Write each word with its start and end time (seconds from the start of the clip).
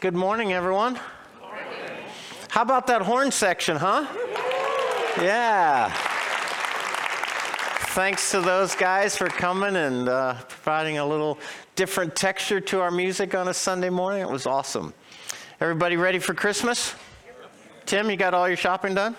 Good 0.00 0.14
morning, 0.14 0.52
everyone. 0.52 0.96
How 2.50 2.62
about 2.62 2.86
that 2.86 3.02
horn 3.02 3.32
section, 3.32 3.76
huh? 3.76 4.06
Yeah. 5.20 5.92
Thanks 7.96 8.30
to 8.30 8.40
those 8.40 8.76
guys 8.76 9.16
for 9.16 9.26
coming 9.26 9.74
and 9.74 10.08
uh, 10.08 10.34
providing 10.48 10.98
a 10.98 11.04
little 11.04 11.36
different 11.74 12.14
texture 12.14 12.60
to 12.60 12.80
our 12.80 12.92
music 12.92 13.34
on 13.34 13.48
a 13.48 13.54
Sunday 13.54 13.90
morning. 13.90 14.22
It 14.22 14.30
was 14.30 14.46
awesome. 14.46 14.94
Everybody 15.60 15.96
ready 15.96 16.20
for 16.20 16.32
Christmas? 16.32 16.94
Tim, 17.84 18.08
you 18.08 18.16
got 18.16 18.34
all 18.34 18.46
your 18.46 18.56
shopping 18.56 18.94
done? 18.94 19.16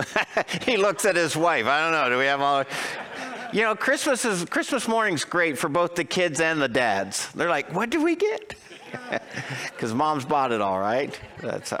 he 0.62 0.76
looks 0.76 1.04
at 1.04 1.14
his 1.14 1.36
wife. 1.36 1.66
I 1.66 1.80
don't 1.80 1.92
know. 1.92 2.10
Do 2.10 2.18
we 2.18 2.24
have 2.24 2.40
all? 2.40 2.64
You 3.52 3.62
know, 3.62 3.76
Christmas 3.76 4.24
is 4.24 4.44
Christmas 4.46 4.88
morning's 4.88 5.24
great 5.24 5.56
for 5.56 5.68
both 5.68 5.94
the 5.94 6.02
kids 6.02 6.40
and 6.40 6.60
the 6.60 6.68
dads. 6.68 7.30
They're 7.34 7.48
like, 7.48 7.72
"What 7.72 7.90
did 7.90 8.02
we 8.02 8.16
get?" 8.16 8.56
Because 9.72 9.92
mom's 9.92 10.24
bought 10.24 10.52
it 10.52 10.60
all, 10.60 10.78
right? 10.78 11.18
That's 11.42 11.70
how. 11.70 11.80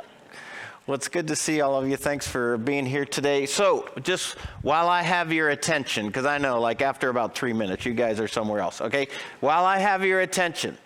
Well, 0.86 0.94
it's 0.94 1.08
good 1.08 1.26
to 1.28 1.36
see 1.36 1.62
all 1.62 1.74
of 1.74 1.88
you. 1.88 1.96
Thanks 1.96 2.28
for 2.28 2.58
being 2.58 2.86
here 2.86 3.04
today. 3.04 3.46
So, 3.46 3.88
just 4.02 4.34
while 4.62 4.88
I 4.88 5.02
have 5.02 5.32
your 5.32 5.48
attention, 5.48 6.06
because 6.06 6.26
I 6.26 6.38
know, 6.38 6.60
like 6.60 6.80
after 6.80 7.08
about 7.08 7.34
three 7.34 7.52
minutes, 7.52 7.84
you 7.84 7.92
guys 7.92 8.20
are 8.20 8.28
somewhere 8.28 8.60
else. 8.60 8.80
Okay, 8.80 9.08
while 9.40 9.64
I 9.64 9.78
have 9.78 10.04
your 10.04 10.20
attention. 10.20 10.78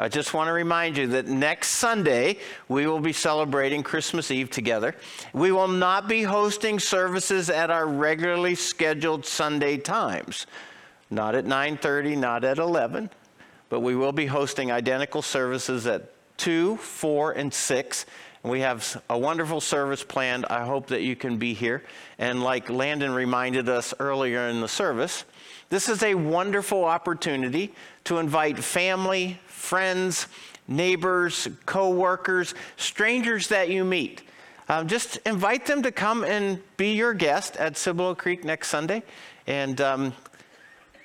I 0.00 0.08
just 0.08 0.32
want 0.32 0.46
to 0.48 0.52
remind 0.52 0.96
you 0.96 1.08
that 1.08 1.26
next 1.26 1.70
Sunday 1.70 2.38
we 2.68 2.86
will 2.86 3.00
be 3.00 3.12
celebrating 3.12 3.82
Christmas 3.82 4.30
Eve 4.30 4.48
together. 4.48 4.94
We 5.32 5.50
will 5.50 5.68
not 5.68 6.08
be 6.08 6.22
hosting 6.22 6.78
services 6.78 7.50
at 7.50 7.70
our 7.70 7.86
regularly 7.86 8.54
scheduled 8.54 9.26
Sunday 9.26 9.76
times. 9.76 10.46
Not 11.10 11.34
at 11.34 11.46
9:30, 11.46 12.16
not 12.16 12.44
at 12.44 12.58
11, 12.58 13.10
but 13.68 13.80
we 13.80 13.94
will 13.94 14.12
be 14.12 14.26
hosting 14.26 14.70
identical 14.72 15.22
services 15.22 15.86
at 15.86 16.10
2, 16.38 16.76
4, 16.76 17.32
and 17.32 17.52
6. 17.52 18.06
And 18.42 18.52
we 18.52 18.60
have 18.60 19.02
a 19.10 19.18
wonderful 19.18 19.60
service 19.60 20.04
planned. 20.04 20.46
I 20.46 20.64
hope 20.64 20.86
that 20.88 21.02
you 21.02 21.16
can 21.16 21.38
be 21.38 21.54
here. 21.54 21.82
And 22.18 22.42
like 22.42 22.70
Landon 22.70 23.12
reminded 23.12 23.68
us 23.68 23.92
earlier 23.98 24.48
in 24.48 24.60
the 24.60 24.68
service, 24.68 25.24
this 25.70 25.88
is 25.88 26.02
a 26.02 26.14
wonderful 26.14 26.84
opportunity 26.84 27.74
to 28.04 28.18
invite 28.18 28.58
family, 28.58 29.38
friends, 29.46 30.28
neighbors, 30.66 31.48
co-workers, 31.66 32.54
strangers 32.76 33.48
that 33.48 33.68
you 33.68 33.84
meet. 33.84 34.22
Um, 34.70 34.86
just 34.86 35.16
invite 35.26 35.66
them 35.66 35.82
to 35.82 35.90
come 35.90 36.24
and 36.24 36.60
be 36.76 36.92
your 36.92 37.14
guest 37.14 37.56
at 37.56 37.76
Cibolo 37.76 38.14
Creek 38.14 38.44
next 38.44 38.68
Sunday. 38.68 39.02
And 39.46 39.80
um, 39.80 40.12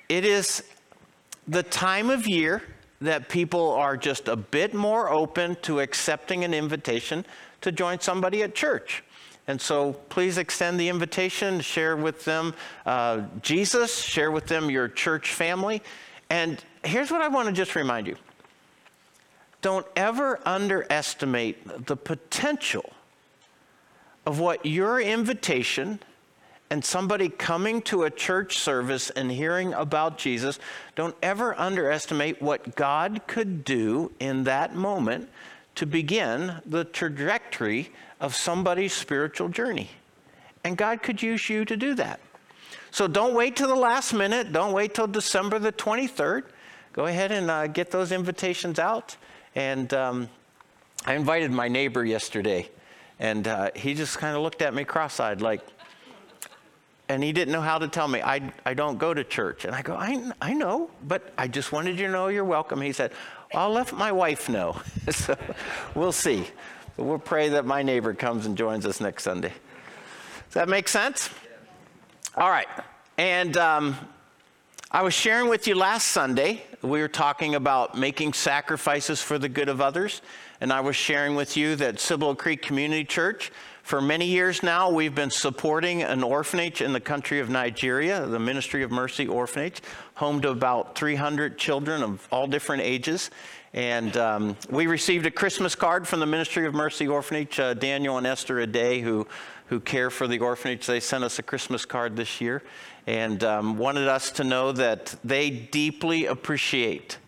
it 0.08 0.24
is 0.24 0.62
the 1.46 1.62
time 1.62 2.10
of 2.10 2.26
year 2.26 2.62
that 3.00 3.28
people 3.28 3.70
are 3.72 3.96
just 3.96 4.28
a 4.28 4.36
bit 4.36 4.74
more 4.74 5.10
open 5.10 5.56
to 5.62 5.80
accepting 5.80 6.44
an 6.44 6.54
invitation 6.54 7.24
to 7.60 7.72
join 7.72 8.00
somebody 8.00 8.42
at 8.42 8.54
church. 8.54 9.04
And 9.46 9.60
so 9.60 9.92
please 10.08 10.38
extend 10.38 10.80
the 10.80 10.88
invitation, 10.88 11.60
share 11.60 11.96
with 11.96 12.24
them 12.24 12.54
uh, 12.86 13.22
Jesus, 13.42 13.98
share 13.98 14.30
with 14.30 14.46
them 14.46 14.70
your 14.70 14.88
church 14.88 15.32
family. 15.32 15.82
And 16.30 16.62
here's 16.82 17.10
what 17.10 17.20
I 17.20 17.28
want 17.28 17.48
to 17.48 17.52
just 17.52 17.74
remind 17.74 18.06
you 18.06 18.16
don't 19.60 19.86
ever 19.96 20.40
underestimate 20.46 21.86
the 21.86 21.96
potential 21.96 22.92
of 24.26 24.38
what 24.38 24.64
your 24.64 25.00
invitation 25.00 26.00
and 26.74 26.84
somebody 26.84 27.28
coming 27.28 27.80
to 27.80 28.02
a 28.02 28.10
church 28.10 28.58
service 28.58 29.08
and 29.10 29.30
hearing 29.30 29.72
about 29.74 30.18
Jesus, 30.18 30.58
don't 30.96 31.14
ever 31.22 31.56
underestimate 31.56 32.42
what 32.42 32.74
God 32.74 33.20
could 33.28 33.64
do 33.64 34.10
in 34.18 34.42
that 34.42 34.74
moment 34.74 35.28
to 35.76 35.86
begin 35.86 36.60
the 36.66 36.82
trajectory 36.84 37.92
of 38.20 38.34
somebody's 38.34 38.92
spiritual 38.92 39.48
journey. 39.48 39.88
And 40.64 40.76
God 40.76 41.00
could 41.00 41.22
use 41.22 41.48
you 41.48 41.64
to 41.64 41.76
do 41.76 41.94
that. 41.94 42.18
So 42.90 43.06
don't 43.06 43.34
wait 43.34 43.54
till 43.54 43.68
the 43.68 43.76
last 43.76 44.12
minute. 44.12 44.52
Don't 44.52 44.72
wait 44.72 44.94
till 44.94 45.06
December 45.06 45.60
the 45.60 45.70
23rd. 45.70 46.42
Go 46.92 47.06
ahead 47.06 47.30
and 47.30 47.52
uh, 47.52 47.68
get 47.68 47.92
those 47.92 48.10
invitations 48.10 48.80
out. 48.80 49.16
And 49.54 49.94
um, 49.94 50.28
I 51.06 51.14
invited 51.14 51.52
my 51.52 51.68
neighbor 51.68 52.04
yesterday, 52.04 52.68
and 53.20 53.46
uh, 53.46 53.70
he 53.76 53.94
just 53.94 54.18
kind 54.18 54.36
of 54.36 54.42
looked 54.42 54.60
at 54.60 54.74
me 54.74 54.82
cross 54.82 55.20
eyed, 55.20 55.40
like, 55.40 55.60
and 57.08 57.22
he 57.22 57.32
didn't 57.32 57.52
know 57.52 57.60
how 57.60 57.78
to 57.78 57.88
tell 57.88 58.08
me, 58.08 58.22
I, 58.22 58.52
I 58.64 58.74
don't 58.74 58.98
go 58.98 59.12
to 59.12 59.24
church. 59.24 59.64
And 59.64 59.74
I 59.74 59.82
go, 59.82 59.94
I, 59.94 60.30
I 60.40 60.54
know, 60.54 60.90
but 61.06 61.32
I 61.36 61.48
just 61.48 61.70
wanted 61.70 61.98
you 61.98 62.06
to 62.06 62.12
know 62.12 62.28
you're 62.28 62.44
welcome. 62.44 62.80
He 62.80 62.92
said, 62.92 63.12
I'll 63.54 63.70
let 63.70 63.92
my 63.92 64.10
wife 64.10 64.48
know. 64.48 64.80
so 65.10 65.36
we'll 65.94 66.12
see. 66.12 66.46
But 66.96 67.04
we'll 67.04 67.18
pray 67.18 67.50
that 67.50 67.66
my 67.66 67.82
neighbor 67.82 68.14
comes 68.14 68.46
and 68.46 68.56
joins 68.56 68.86
us 68.86 69.00
next 69.00 69.24
Sunday. 69.24 69.52
Does 70.46 70.54
that 70.54 70.68
make 70.68 70.88
sense? 70.88 71.28
All 72.36 72.48
right. 72.48 72.68
And 73.18 73.56
um, 73.56 73.96
I 74.90 75.02
was 75.02 75.12
sharing 75.12 75.48
with 75.48 75.66
you 75.66 75.74
last 75.74 76.08
Sunday, 76.08 76.62
we 76.80 77.00
were 77.00 77.08
talking 77.08 77.54
about 77.54 77.98
making 77.98 78.32
sacrifices 78.32 79.20
for 79.20 79.38
the 79.38 79.48
good 79.48 79.68
of 79.68 79.80
others. 79.80 80.22
And 80.60 80.72
I 80.72 80.80
was 80.80 80.96
sharing 80.96 81.34
with 81.34 81.56
you 81.56 81.76
that 81.76 82.00
Cibolo 82.00 82.34
Creek 82.34 82.62
Community 82.62 83.04
Church, 83.04 83.52
for 83.84 84.00
many 84.00 84.24
years 84.24 84.62
now, 84.62 84.88
we've 84.88 85.14
been 85.14 85.30
supporting 85.30 86.02
an 86.02 86.22
orphanage 86.22 86.80
in 86.80 86.94
the 86.94 87.00
country 87.00 87.38
of 87.38 87.50
Nigeria, 87.50 88.24
the 88.24 88.38
Ministry 88.38 88.82
of 88.82 88.90
Mercy 88.90 89.26
Orphanage, 89.26 89.82
home 90.14 90.40
to 90.40 90.48
about 90.48 90.96
300 90.96 91.58
children 91.58 92.02
of 92.02 92.26
all 92.32 92.46
different 92.46 92.82
ages. 92.82 93.30
And 93.74 94.16
um, 94.16 94.56
we 94.70 94.86
received 94.86 95.26
a 95.26 95.30
Christmas 95.30 95.74
card 95.74 96.08
from 96.08 96.20
the 96.20 96.26
Ministry 96.26 96.66
of 96.66 96.72
Mercy 96.72 97.06
Orphanage, 97.06 97.60
uh, 97.60 97.74
Daniel 97.74 98.16
and 98.16 98.26
Esther 98.26 98.66
Aday, 98.66 99.02
who, 99.02 99.26
who 99.66 99.80
care 99.80 100.08
for 100.08 100.26
the 100.26 100.38
orphanage. 100.38 100.86
They 100.86 100.98
sent 100.98 101.22
us 101.22 101.38
a 101.38 101.42
Christmas 101.42 101.84
card 101.84 102.16
this 102.16 102.40
year 102.40 102.62
and 103.06 103.44
um, 103.44 103.76
wanted 103.76 104.08
us 104.08 104.30
to 104.30 104.44
know 104.44 104.72
that 104.72 105.14
they 105.22 105.50
deeply 105.50 106.24
appreciate 106.24 107.18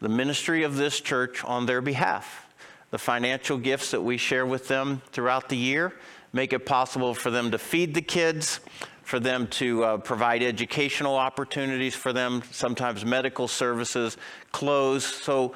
the 0.00 0.10
ministry 0.10 0.64
of 0.64 0.76
this 0.76 1.00
church 1.00 1.42
on 1.46 1.64
their 1.64 1.80
behalf. 1.80 2.47
The 2.90 2.98
financial 2.98 3.58
gifts 3.58 3.90
that 3.90 4.00
we 4.00 4.16
share 4.16 4.46
with 4.46 4.68
them 4.68 5.02
throughout 5.12 5.48
the 5.48 5.56
year 5.56 5.94
make 6.32 6.52
it 6.52 6.66
possible 6.66 7.14
for 7.14 7.30
them 7.30 7.50
to 7.50 7.58
feed 7.58 7.94
the 7.94 8.02
kids, 8.02 8.60
for 9.02 9.18
them 9.18 9.46
to 9.46 9.84
uh, 9.84 9.96
provide 9.98 10.42
educational 10.42 11.16
opportunities 11.16 11.94
for 11.94 12.12
them, 12.12 12.42
sometimes 12.50 13.04
medical 13.04 13.48
services, 13.48 14.18
clothes. 14.52 15.04
So, 15.04 15.54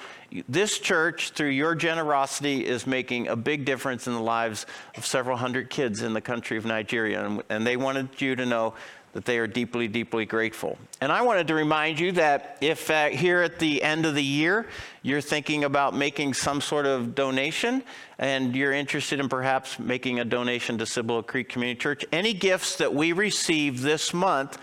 this 0.49 0.79
church, 0.79 1.31
through 1.31 1.51
your 1.51 1.75
generosity, 1.75 2.67
is 2.67 2.87
making 2.87 3.29
a 3.29 3.37
big 3.37 3.67
difference 3.67 4.07
in 4.07 4.15
the 4.15 4.21
lives 4.21 4.65
of 4.97 5.05
several 5.05 5.37
hundred 5.37 5.69
kids 5.69 6.01
in 6.01 6.15
the 6.15 6.23
country 6.23 6.57
of 6.57 6.65
Nigeria. 6.65 7.27
And, 7.27 7.43
and 7.51 7.67
they 7.67 7.77
wanted 7.77 8.09
you 8.19 8.35
to 8.37 8.47
know 8.47 8.73
that 9.13 9.27
they 9.27 9.39
are 9.39 9.47
deeply, 9.47 9.89
deeply 9.89 10.25
grateful. 10.25 10.79
And 11.01 11.13
I 11.13 11.23
wanted 11.23 11.49
to 11.49 11.55
remind 11.55 12.01
you 12.01 12.13
that 12.13 12.57
if 12.61 12.91
uh, 12.91 13.09
here 13.09 13.43
at 13.43 13.59
the 13.59 13.83
end 13.83 14.07
of 14.07 14.15
the 14.15 14.25
year 14.25 14.67
you're 15.03 15.21
thinking 15.21 15.65
about 15.65 15.95
making 15.95 16.35
some 16.35 16.61
sort 16.61 16.87
of 16.87 17.15
donation 17.15 17.83
and 18.19 18.57
you're 18.57 18.73
interested 18.73 19.21
in 19.21 19.29
perhaps 19.29 19.79
making 19.79 20.21
a 20.21 20.25
donation 20.25 20.79
to 20.79 20.87
Cibolo 20.87 21.23
Creek 21.23 21.49
Community 21.49 21.79
Church, 21.79 22.05
any 22.13 22.33
gifts 22.33 22.77
that 22.77 22.95
we 22.95 23.13
receive 23.13 23.83
this 23.83 24.15
month 24.15 24.59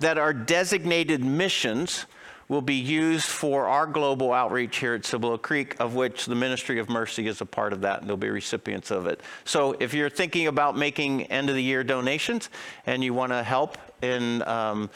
that 0.00 0.18
are 0.18 0.32
designated 0.32 1.24
missions 1.24 2.06
will 2.52 2.60
be 2.60 2.74
used 2.74 3.24
for 3.24 3.66
our 3.66 3.86
global 3.86 4.30
outreach 4.30 4.76
here 4.76 4.92
at 4.92 5.06
Cibolo 5.06 5.38
Creek, 5.38 5.74
of 5.80 5.94
which 5.94 6.26
the 6.26 6.34
Ministry 6.34 6.78
of 6.78 6.90
Mercy 6.90 7.26
is 7.26 7.40
a 7.40 7.46
part 7.46 7.72
of 7.72 7.80
that, 7.80 8.00
and 8.00 8.10
they'll 8.10 8.18
be 8.18 8.28
recipients 8.28 8.90
of 8.90 9.06
it. 9.06 9.22
So 9.46 9.74
if 9.80 9.94
you're 9.94 10.10
thinking 10.10 10.48
about 10.48 10.76
making 10.76 11.22
end 11.32 11.48
of 11.48 11.54
the 11.54 11.62
year 11.62 11.82
donations 11.82 12.50
and 12.84 13.02
you 13.02 13.14
want 13.14 13.32
to 13.32 13.42
help 13.42 13.78
in 14.02 14.42
um, 14.42 14.90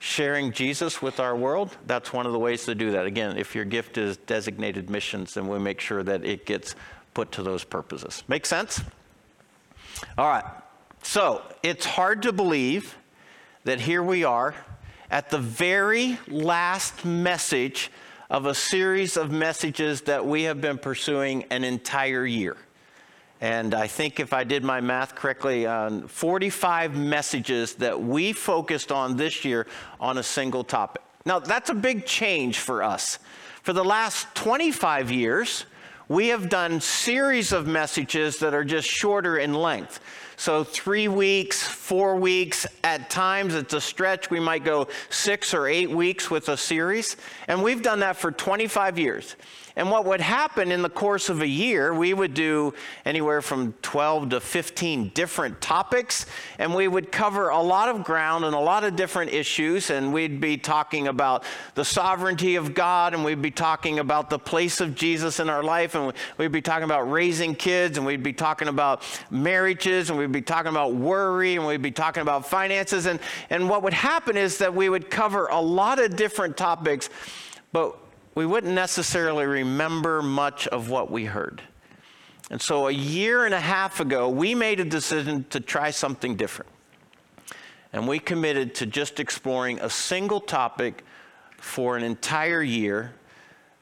sharing 0.00 0.50
Jesus 0.50 1.00
with 1.00 1.20
our 1.20 1.36
world, 1.36 1.76
that's 1.86 2.12
one 2.12 2.26
of 2.26 2.32
the 2.32 2.40
ways 2.40 2.64
to 2.64 2.74
do 2.74 2.90
that. 2.90 3.06
Again, 3.06 3.38
if 3.38 3.54
your 3.54 3.64
gift 3.64 3.98
is 3.98 4.16
designated 4.16 4.90
missions, 4.90 5.34
then 5.34 5.46
we 5.46 5.60
make 5.60 5.78
sure 5.78 6.02
that 6.02 6.24
it 6.24 6.44
gets 6.44 6.74
put 7.14 7.30
to 7.30 7.44
those 7.44 7.62
purposes. 7.62 8.24
Make 8.26 8.44
sense? 8.44 8.80
All 10.18 10.28
right. 10.28 10.44
So 11.04 11.42
it's 11.62 11.86
hard 11.86 12.22
to 12.22 12.32
believe 12.32 12.98
that 13.62 13.80
here 13.80 14.02
we 14.02 14.24
are 14.24 14.56
at 15.10 15.30
the 15.30 15.38
very 15.38 16.18
last 16.28 17.04
message 17.04 17.90
of 18.28 18.46
a 18.46 18.54
series 18.54 19.16
of 19.16 19.30
messages 19.30 20.00
that 20.02 20.24
we 20.24 20.44
have 20.44 20.60
been 20.60 20.78
pursuing 20.78 21.44
an 21.50 21.64
entire 21.64 22.26
year. 22.26 22.56
And 23.40 23.74
I 23.74 23.86
think 23.86 24.18
if 24.18 24.32
I 24.32 24.44
did 24.44 24.64
my 24.64 24.80
math 24.80 25.14
correctly, 25.14 25.66
on 25.66 26.08
45 26.08 26.96
messages 26.96 27.74
that 27.74 28.00
we 28.00 28.32
focused 28.32 28.90
on 28.90 29.16
this 29.16 29.44
year 29.44 29.66
on 30.00 30.18
a 30.18 30.22
single 30.22 30.64
topic. 30.64 31.02
Now, 31.24 31.38
that's 31.38 31.70
a 31.70 31.74
big 31.74 32.06
change 32.06 32.60
for 32.60 32.82
us. 32.82 33.18
For 33.62 33.72
the 33.72 33.84
last 33.84 34.34
25 34.34 35.10
years, 35.10 35.66
we 36.08 36.28
have 36.28 36.48
done 36.48 36.80
series 36.80 37.52
of 37.52 37.66
messages 37.66 38.38
that 38.38 38.54
are 38.54 38.64
just 38.64 38.88
shorter 38.88 39.38
in 39.38 39.52
length. 39.52 40.00
So, 40.38 40.64
three 40.64 41.08
weeks, 41.08 41.62
four 41.62 42.16
weeks, 42.16 42.66
at 42.84 43.08
times 43.08 43.54
it's 43.54 43.72
a 43.72 43.80
stretch. 43.80 44.30
We 44.30 44.38
might 44.38 44.64
go 44.64 44.88
six 45.08 45.54
or 45.54 45.66
eight 45.66 45.90
weeks 45.90 46.30
with 46.30 46.50
a 46.50 46.56
series. 46.56 47.16
And 47.48 47.62
we've 47.62 47.82
done 47.82 48.00
that 48.00 48.16
for 48.16 48.30
25 48.30 48.98
years. 48.98 49.34
And 49.78 49.90
what 49.90 50.06
would 50.06 50.22
happen 50.22 50.72
in 50.72 50.80
the 50.80 50.88
course 50.88 51.28
of 51.28 51.42
a 51.42 51.46
year, 51.46 51.92
we 51.92 52.14
would 52.14 52.32
do 52.32 52.72
anywhere 53.04 53.42
from 53.42 53.74
12 53.82 54.30
to 54.30 54.40
15 54.40 55.10
different 55.10 55.60
topics, 55.60 56.24
and 56.58 56.74
we 56.74 56.88
would 56.88 57.12
cover 57.12 57.50
a 57.50 57.60
lot 57.60 57.90
of 57.90 58.02
ground 58.02 58.46
and 58.46 58.54
a 58.54 58.58
lot 58.58 58.84
of 58.84 58.96
different 58.96 59.34
issues. 59.34 59.90
And 59.90 60.14
we'd 60.14 60.40
be 60.40 60.56
talking 60.56 61.08
about 61.08 61.44
the 61.74 61.84
sovereignty 61.84 62.56
of 62.56 62.72
God, 62.72 63.12
and 63.12 63.22
we'd 63.22 63.42
be 63.42 63.50
talking 63.50 63.98
about 63.98 64.30
the 64.30 64.38
place 64.38 64.80
of 64.80 64.94
Jesus 64.94 65.40
in 65.40 65.50
our 65.50 65.62
life, 65.62 65.94
and 65.94 66.14
we'd 66.38 66.52
be 66.52 66.62
talking 66.62 66.84
about 66.84 67.10
raising 67.10 67.54
kids, 67.54 67.98
and 67.98 68.06
we'd 68.06 68.22
be 68.22 68.32
talking 68.32 68.68
about 68.68 69.02
marriages, 69.30 70.08
and 70.08 70.18
we'd 70.18 70.32
be 70.32 70.40
talking 70.40 70.70
about 70.70 70.94
worry, 70.94 71.56
and 71.56 71.66
we'd 71.66 71.82
be 71.82 71.90
talking 71.90 72.22
about 72.22 72.48
finances. 72.48 73.04
And, 73.04 73.20
and 73.50 73.68
what 73.68 73.82
would 73.82 73.92
happen 73.92 74.38
is 74.38 74.56
that 74.56 74.74
we 74.74 74.88
would 74.88 75.10
cover 75.10 75.48
a 75.48 75.60
lot 75.60 75.98
of 75.98 76.16
different 76.16 76.56
topics, 76.56 77.10
but 77.72 77.98
we 78.36 78.44
wouldn't 78.44 78.74
necessarily 78.74 79.46
remember 79.46 80.22
much 80.22 80.68
of 80.68 80.90
what 80.90 81.10
we 81.10 81.24
heard. 81.24 81.62
And 82.50 82.60
so 82.60 82.86
a 82.86 82.92
year 82.92 83.46
and 83.46 83.54
a 83.54 83.60
half 83.60 83.98
ago, 83.98 84.28
we 84.28 84.54
made 84.54 84.78
a 84.78 84.84
decision 84.84 85.46
to 85.50 85.58
try 85.58 85.90
something 85.90 86.36
different. 86.36 86.70
And 87.94 88.06
we 88.06 88.18
committed 88.18 88.74
to 88.76 88.86
just 88.86 89.18
exploring 89.18 89.80
a 89.80 89.88
single 89.88 90.40
topic 90.40 91.02
for 91.56 91.96
an 91.96 92.04
entire 92.04 92.62
year 92.62 93.14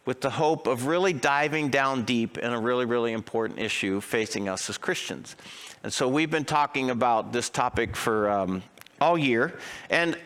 with 0.06 0.20
the 0.20 0.30
hope 0.30 0.68
of 0.68 0.86
really 0.86 1.12
diving 1.12 1.68
down 1.68 2.04
deep 2.04 2.38
in 2.38 2.52
a 2.52 2.60
really, 2.60 2.84
really 2.84 3.12
important 3.12 3.58
issue 3.58 4.00
facing 4.00 4.48
us 4.48 4.70
as 4.70 4.78
Christians. 4.78 5.34
And 5.82 5.92
so 5.92 6.06
we've 6.06 6.30
been 6.30 6.44
talking 6.44 6.90
about 6.90 7.32
this 7.32 7.50
topic 7.50 7.96
for 7.96 8.30
um, 8.30 8.62
all 9.00 9.18
year. 9.18 9.58
And 9.90 10.16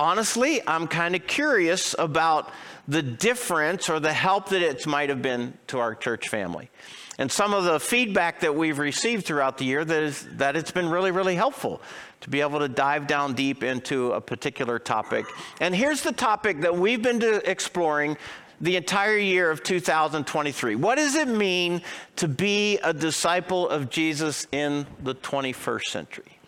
honestly, 0.00 0.66
I'm 0.66 0.88
kind 0.88 1.14
of 1.14 1.26
curious 1.26 1.94
about 1.98 2.50
the 2.88 3.02
difference 3.02 3.90
or 3.90 4.00
the 4.00 4.12
help 4.12 4.48
that 4.48 4.62
it 4.62 4.86
might 4.86 5.10
have 5.10 5.20
been 5.20 5.52
to 5.68 5.78
our 5.78 5.94
church 5.94 6.28
family. 6.30 6.70
And 7.18 7.30
some 7.30 7.52
of 7.52 7.64
the 7.64 7.78
feedback 7.78 8.40
that 8.40 8.54
we've 8.54 8.78
received 8.78 9.26
throughout 9.26 9.58
the 9.58 9.66
year 9.66 9.84
that 9.84 10.02
is 10.02 10.26
that 10.38 10.56
it's 10.56 10.70
been 10.70 10.88
really, 10.88 11.10
really 11.10 11.34
helpful 11.34 11.82
to 12.22 12.30
be 12.30 12.40
able 12.40 12.60
to 12.60 12.68
dive 12.68 13.06
down 13.06 13.34
deep 13.34 13.62
into 13.62 14.12
a 14.12 14.20
particular 14.22 14.78
topic. 14.78 15.26
And 15.60 15.74
here's 15.74 16.02
the 16.02 16.12
topic 16.12 16.62
that 16.62 16.74
we've 16.74 17.02
been 17.02 17.22
exploring 17.44 18.16
the 18.58 18.76
entire 18.76 19.18
year 19.18 19.50
of 19.50 19.62
2023. 19.62 20.76
What 20.76 20.94
does 20.94 21.14
it 21.14 21.28
mean 21.28 21.82
to 22.16 22.26
be 22.26 22.78
a 22.78 22.94
disciple 22.94 23.68
of 23.68 23.90
Jesus 23.90 24.46
in 24.50 24.86
the 25.02 25.14
21st 25.14 25.84
century? 25.84 26.39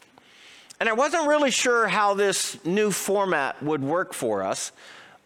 And 0.82 0.88
I 0.88 0.94
wasn't 0.94 1.28
really 1.28 1.52
sure 1.52 1.86
how 1.86 2.14
this 2.14 2.58
new 2.64 2.90
format 2.90 3.62
would 3.62 3.84
work 3.84 4.12
for 4.12 4.42
us. 4.42 4.72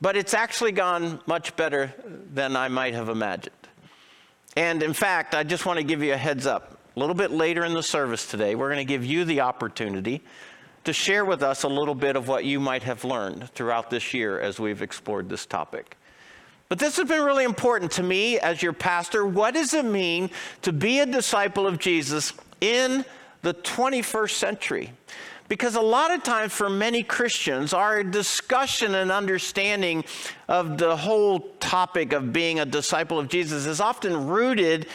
But 0.02 0.14
it's 0.14 0.34
actually 0.34 0.72
gone 0.72 1.18
much 1.24 1.56
better 1.56 1.94
than 2.34 2.56
I 2.56 2.68
might 2.68 2.92
have 2.92 3.08
imagined. 3.08 3.56
And 4.54 4.82
in 4.82 4.92
fact, 4.92 5.34
I 5.34 5.44
just 5.44 5.64
want 5.64 5.78
to 5.78 5.82
give 5.82 6.02
you 6.02 6.12
a 6.12 6.16
heads 6.18 6.44
up. 6.44 6.78
A 6.94 7.00
little 7.00 7.14
bit 7.14 7.30
later 7.30 7.64
in 7.64 7.72
the 7.72 7.82
service 7.82 8.30
today, 8.30 8.54
we're 8.54 8.68
going 8.68 8.86
to 8.86 8.92
give 8.92 9.02
you 9.02 9.24
the 9.24 9.40
opportunity 9.40 10.20
to 10.84 10.92
share 10.92 11.24
with 11.24 11.42
us 11.42 11.62
a 11.62 11.68
little 11.68 11.94
bit 11.94 12.16
of 12.16 12.28
what 12.28 12.44
you 12.44 12.60
might 12.60 12.82
have 12.82 13.02
learned 13.02 13.48
throughout 13.54 13.88
this 13.88 14.12
year 14.12 14.38
as 14.38 14.60
we've 14.60 14.82
explored 14.82 15.30
this 15.30 15.46
topic. 15.46 15.96
But 16.68 16.78
this 16.78 16.98
has 16.98 17.08
been 17.08 17.22
really 17.22 17.44
important 17.44 17.92
to 17.92 18.02
me 18.02 18.38
as 18.38 18.62
your 18.62 18.74
pastor. 18.74 19.24
What 19.24 19.54
does 19.54 19.72
it 19.72 19.86
mean 19.86 20.28
to 20.60 20.72
be 20.74 20.98
a 20.98 21.06
disciple 21.06 21.66
of 21.66 21.78
Jesus 21.78 22.34
in 22.60 23.06
the 23.40 23.54
21st 23.54 24.32
century? 24.32 24.92
Because 25.48 25.76
a 25.76 25.80
lot 25.80 26.12
of 26.12 26.22
times 26.22 26.52
for 26.52 26.68
many 26.68 27.02
Christians, 27.02 27.72
our 27.72 28.02
discussion 28.02 28.94
and 28.94 29.12
understanding 29.12 30.04
of 30.48 30.78
the 30.78 30.96
whole 30.96 31.40
topic 31.60 32.12
of 32.12 32.32
being 32.32 32.58
a 32.60 32.64
disciple 32.64 33.18
of 33.18 33.28
Jesus 33.28 33.66
is 33.66 33.80
often 33.80 34.26
rooted 34.26 34.86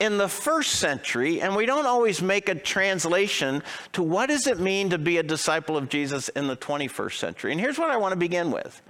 in 0.00 0.16
the 0.16 0.28
first 0.28 0.76
century, 0.76 1.42
and 1.42 1.54
we 1.54 1.66
don't 1.66 1.86
always 1.86 2.22
make 2.22 2.48
a 2.48 2.54
translation 2.54 3.62
to 3.92 4.02
what 4.02 4.30
does 4.30 4.46
it 4.46 4.58
mean 4.58 4.90
to 4.90 4.98
be 4.98 5.18
a 5.18 5.22
disciple 5.22 5.76
of 5.76 5.90
Jesus 5.90 6.30
in 6.30 6.48
the 6.48 6.56
21st 6.56 7.18
century. 7.18 7.52
And 7.52 7.60
here's 7.60 7.78
what 7.78 7.90
I 7.90 7.98
want 7.98 8.12
to 8.12 8.16
begin 8.16 8.50
with. 8.50 8.80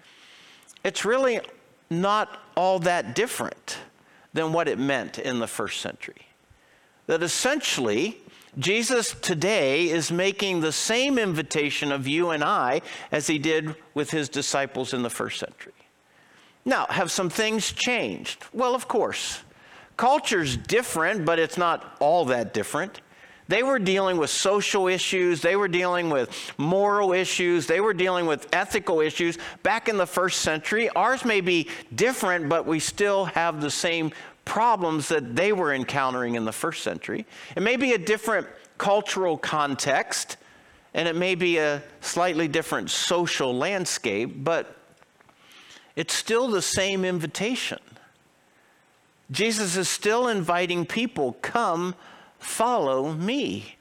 It's 0.84 1.04
really 1.04 1.40
not 1.90 2.38
all 2.56 2.78
that 2.80 3.16
different 3.16 3.78
than 4.32 4.52
what 4.52 4.68
it 4.68 4.78
meant 4.78 5.18
in 5.18 5.40
the 5.40 5.48
first 5.48 5.80
century. 5.80 6.28
That 7.08 7.24
essentially, 7.24 8.18
Jesus 8.58 9.14
today 9.20 9.88
is 9.88 10.10
making 10.10 10.60
the 10.60 10.72
same 10.72 11.18
invitation 11.18 11.92
of 11.92 12.08
you 12.08 12.30
and 12.30 12.42
I 12.42 12.82
as 13.12 13.26
he 13.26 13.38
did 13.38 13.76
with 13.94 14.10
his 14.10 14.28
disciples 14.28 14.92
in 14.92 15.02
the 15.02 15.10
first 15.10 15.38
century. 15.38 15.72
Now, 16.64 16.86
have 16.90 17.10
some 17.10 17.30
things 17.30 17.72
changed? 17.72 18.44
Well, 18.52 18.74
of 18.74 18.88
course. 18.88 19.40
Culture's 19.96 20.56
different, 20.56 21.24
but 21.24 21.38
it's 21.38 21.58
not 21.58 21.96
all 22.00 22.24
that 22.26 22.52
different. 22.52 23.00
They 23.48 23.64
were 23.64 23.80
dealing 23.80 24.16
with 24.16 24.30
social 24.30 24.86
issues, 24.86 25.42
they 25.42 25.56
were 25.56 25.66
dealing 25.66 26.08
with 26.08 26.30
moral 26.56 27.12
issues, 27.12 27.66
they 27.66 27.80
were 27.80 27.92
dealing 27.92 28.26
with 28.26 28.46
ethical 28.52 29.00
issues 29.00 29.38
back 29.64 29.88
in 29.88 29.96
the 29.96 30.06
first 30.06 30.42
century. 30.42 30.88
Ours 30.90 31.24
may 31.24 31.40
be 31.40 31.68
different, 31.92 32.48
but 32.48 32.64
we 32.64 32.78
still 32.78 33.24
have 33.24 33.60
the 33.60 33.70
same 33.70 34.12
problems 34.44 35.08
that 35.08 35.36
they 35.36 35.52
were 35.52 35.72
encountering 35.72 36.34
in 36.34 36.44
the 36.44 36.52
first 36.52 36.82
century. 36.82 37.26
It 37.56 37.62
may 37.62 37.76
be 37.76 37.92
a 37.92 37.98
different 37.98 38.46
cultural 38.78 39.36
context, 39.36 40.36
and 40.94 41.06
it 41.06 41.14
may 41.14 41.34
be 41.34 41.58
a 41.58 41.82
slightly 42.00 42.48
different 42.48 42.90
social 42.90 43.54
landscape, 43.54 44.42
but 44.42 44.76
it's 45.96 46.14
still 46.14 46.48
the 46.48 46.62
same 46.62 47.04
invitation. 47.04 47.78
Jesus 49.30 49.76
is 49.76 49.88
still 49.88 50.28
inviting 50.28 50.86
people, 50.86 51.36
come, 51.40 51.94
follow 52.38 53.12
me. 53.12 53.76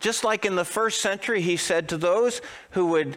Just 0.00 0.24
like 0.24 0.44
in 0.44 0.56
the 0.56 0.64
first 0.64 1.00
century, 1.00 1.40
he 1.40 1.56
said 1.56 1.88
to 1.88 1.96
those 1.96 2.42
who 2.70 2.86
would 2.86 3.16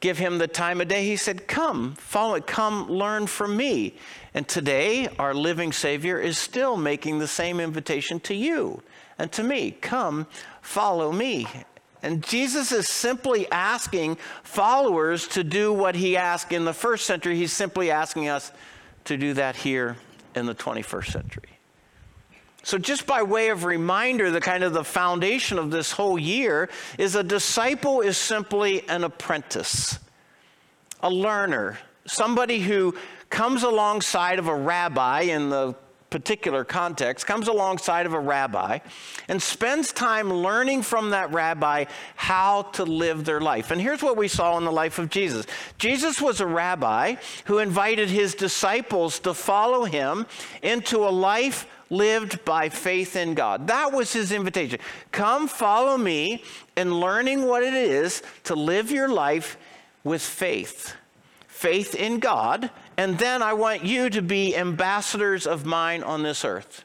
give 0.00 0.18
him 0.18 0.38
the 0.38 0.48
time 0.48 0.80
of 0.80 0.88
day. 0.88 1.04
He 1.04 1.16
said, 1.16 1.48
Come, 1.48 1.94
follow, 1.94 2.40
come 2.40 2.88
learn 2.88 3.26
from 3.26 3.56
me. 3.56 3.96
And 4.34 4.46
today, 4.46 5.08
our 5.18 5.34
living 5.34 5.72
Savior 5.72 6.18
is 6.20 6.38
still 6.38 6.76
making 6.76 7.18
the 7.18 7.26
same 7.26 7.60
invitation 7.60 8.20
to 8.20 8.34
you 8.34 8.82
and 9.18 9.30
to 9.32 9.42
me 9.42 9.72
Come, 9.72 10.26
follow 10.62 11.12
me. 11.12 11.46
And 12.02 12.22
Jesus 12.22 12.70
is 12.70 12.88
simply 12.88 13.50
asking 13.50 14.18
followers 14.44 15.26
to 15.28 15.42
do 15.42 15.72
what 15.72 15.96
he 15.96 16.16
asked 16.16 16.52
in 16.52 16.64
the 16.64 16.72
first 16.72 17.06
century. 17.06 17.36
He's 17.36 17.52
simply 17.52 17.90
asking 17.90 18.28
us 18.28 18.52
to 19.06 19.16
do 19.16 19.34
that 19.34 19.56
here 19.56 19.96
in 20.36 20.46
the 20.46 20.54
21st 20.54 21.10
century. 21.10 21.57
So, 22.64 22.76
just 22.76 23.06
by 23.06 23.22
way 23.22 23.48
of 23.48 23.64
reminder, 23.64 24.30
the 24.30 24.40
kind 24.40 24.64
of 24.64 24.72
the 24.72 24.84
foundation 24.84 25.58
of 25.58 25.70
this 25.70 25.92
whole 25.92 26.18
year 26.18 26.68
is 26.98 27.14
a 27.14 27.22
disciple 27.22 28.00
is 28.00 28.18
simply 28.18 28.86
an 28.88 29.04
apprentice, 29.04 29.98
a 31.00 31.08
learner, 31.08 31.78
somebody 32.06 32.58
who 32.58 32.96
comes 33.30 33.62
alongside 33.62 34.38
of 34.38 34.48
a 34.48 34.54
rabbi 34.54 35.22
in 35.22 35.50
the 35.50 35.74
particular 36.10 36.64
context, 36.64 37.26
comes 37.26 37.48
alongside 37.48 38.06
of 38.06 38.14
a 38.14 38.20
rabbi 38.20 38.78
and 39.28 39.42
spends 39.42 39.92
time 39.92 40.32
learning 40.32 40.82
from 40.82 41.10
that 41.10 41.30
rabbi 41.32 41.84
how 42.16 42.62
to 42.62 42.84
live 42.84 43.24
their 43.24 43.40
life. 43.40 43.70
And 43.70 43.80
here's 43.80 44.02
what 44.02 44.16
we 44.16 44.28
saw 44.28 44.56
in 44.56 44.64
the 44.64 44.72
life 44.72 44.98
of 44.98 45.10
Jesus 45.10 45.46
Jesus 45.78 46.20
was 46.20 46.40
a 46.40 46.46
rabbi 46.46 47.16
who 47.44 47.58
invited 47.58 48.08
his 48.08 48.34
disciples 48.34 49.18
to 49.20 49.34
follow 49.34 49.84
him 49.84 50.26
into 50.62 50.98
a 50.98 51.10
life 51.10 51.66
lived 51.90 52.44
by 52.44 52.68
faith 52.68 53.16
in 53.16 53.34
God. 53.34 53.66
That 53.68 53.92
was 53.92 54.12
his 54.12 54.32
invitation. 54.32 54.78
Come 55.12 55.48
follow 55.48 55.96
me 55.96 56.44
in 56.76 57.00
learning 57.00 57.46
what 57.46 57.62
it 57.62 57.74
is 57.74 58.22
to 58.44 58.54
live 58.54 58.90
your 58.90 59.08
life 59.08 59.56
with 60.04 60.22
faith. 60.22 60.94
Faith 61.46 61.94
in 61.94 62.18
God, 62.18 62.70
and 62.98 63.16
then 63.16 63.42
I 63.42 63.52
want 63.52 63.84
you 63.84 64.10
to 64.10 64.20
be 64.20 64.56
ambassadors 64.56 65.46
of 65.46 65.64
mine 65.64 66.02
on 66.02 66.24
this 66.24 66.44
earth. 66.44 66.84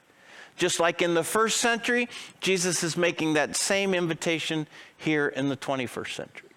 Just 0.56 0.80
like 0.80 1.02
in 1.02 1.16
the 1.16 1.24
first 1.24 1.58
century, 1.58 2.08
Jesus 2.40 2.84
is 2.84 2.96
making 2.96 3.34
that 3.34 3.56
same 3.56 3.96
invitation 3.96 4.68
here 4.96 5.28
in 5.28 5.50
the 5.50 5.58
21st 5.58 6.14
century. 6.14 6.50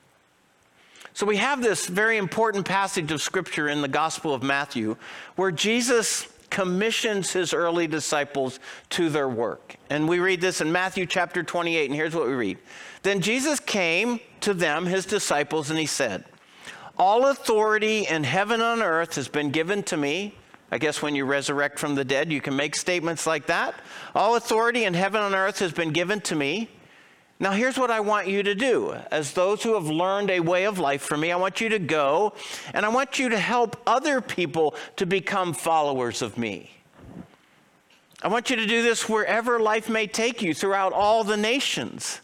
So 1.15 1.25
we 1.25 1.39
have 1.39 1.63
this 1.63 1.87
very 1.87 2.19
important 2.19 2.67
passage 2.67 3.11
of 3.11 3.23
scripture 3.23 3.71
in 3.71 3.81
the 3.81 3.89
Gospel 3.89 4.35
of 4.35 4.43
Matthew 4.43 4.99
where 5.37 5.51
Jesus 5.51 6.29
commissions 6.51 7.33
his 7.33 7.55
early 7.55 7.87
disciples 7.87 8.61
to 8.91 9.09
their 9.09 9.29
work. 9.29 9.77
And 9.89 10.07
we 10.07 10.19
read 10.19 10.43
this 10.43 10.61
in 10.61 10.71
Matthew 10.71 11.07
chapter 11.07 11.43
28, 11.43 11.87
and 11.87 11.95
here's 11.95 12.15
what 12.15 12.27
we 12.27 12.35
read. 12.35 12.59
Then 13.03 13.23
Jesus 13.23 13.59
came 13.59 14.21
to 14.41 14.53
them, 14.53 14.85
his 14.85 15.07
disciples, 15.07 15.71
and 15.71 15.79
he 15.79 15.87
said, 15.87 16.27
All 16.99 17.26
authority 17.26 18.07
in 18.07 18.25
heaven 18.25 18.61
and 18.61 18.81
earth 18.81 19.17
has 19.17 19.29
been 19.29 19.50
given 19.50 19.83
to 19.85 19.97
me. 19.97 20.35
I 20.71 20.79
guess 20.79 21.03
when 21.03 21.15
you 21.15 21.25
resurrect 21.25 21.79
from 21.79 21.95
the 21.95 22.05
dead, 22.05 22.33
you 22.33 22.41
can 22.41 22.57
make 22.57 22.75
statements 22.75 23.26
like 23.26 23.47
that. 23.47 23.75
All 24.15 24.37
authority 24.37 24.85
in 24.85 24.95
heaven 24.95 25.23
and 25.23 25.35
earth 25.35 25.59
has 25.59 25.73
been 25.73 25.91
given 25.91 26.21
to 26.23 26.35
me. 26.35 26.71
Now, 27.38 27.53
here's 27.53 27.76
what 27.76 27.91
I 27.91 28.00
want 28.00 28.29
you 28.29 28.43
to 28.43 28.55
do. 28.55 28.97
As 29.11 29.33
those 29.33 29.62
who 29.62 29.75
have 29.75 29.87
learned 29.87 30.31
a 30.31 30.41
way 30.41 30.65
of 30.65 30.79
life 30.79 31.03
from 31.03 31.21
me, 31.21 31.31
I 31.31 31.37
want 31.37 31.61
you 31.61 31.69
to 31.69 31.79
go 31.79 32.33
and 32.73 32.87
I 32.87 32.88
want 32.88 33.19
you 33.19 33.29
to 33.29 33.38
help 33.38 33.81
other 33.87 34.23
people 34.23 34.75
to 34.97 35.05
become 35.05 35.53
followers 35.53 36.23
of 36.23 36.38
me. 36.38 36.71
I 38.23 38.29
want 38.29 38.49
you 38.49 38.57
to 38.57 38.67
do 38.67 38.83
this 38.83 39.07
wherever 39.07 39.61
life 39.61 39.91
may 39.91 40.07
take 40.07 40.41
you 40.41 40.55
throughout 40.55 40.95
all 40.95 41.25
the 41.25 41.37
nations. 41.37 42.23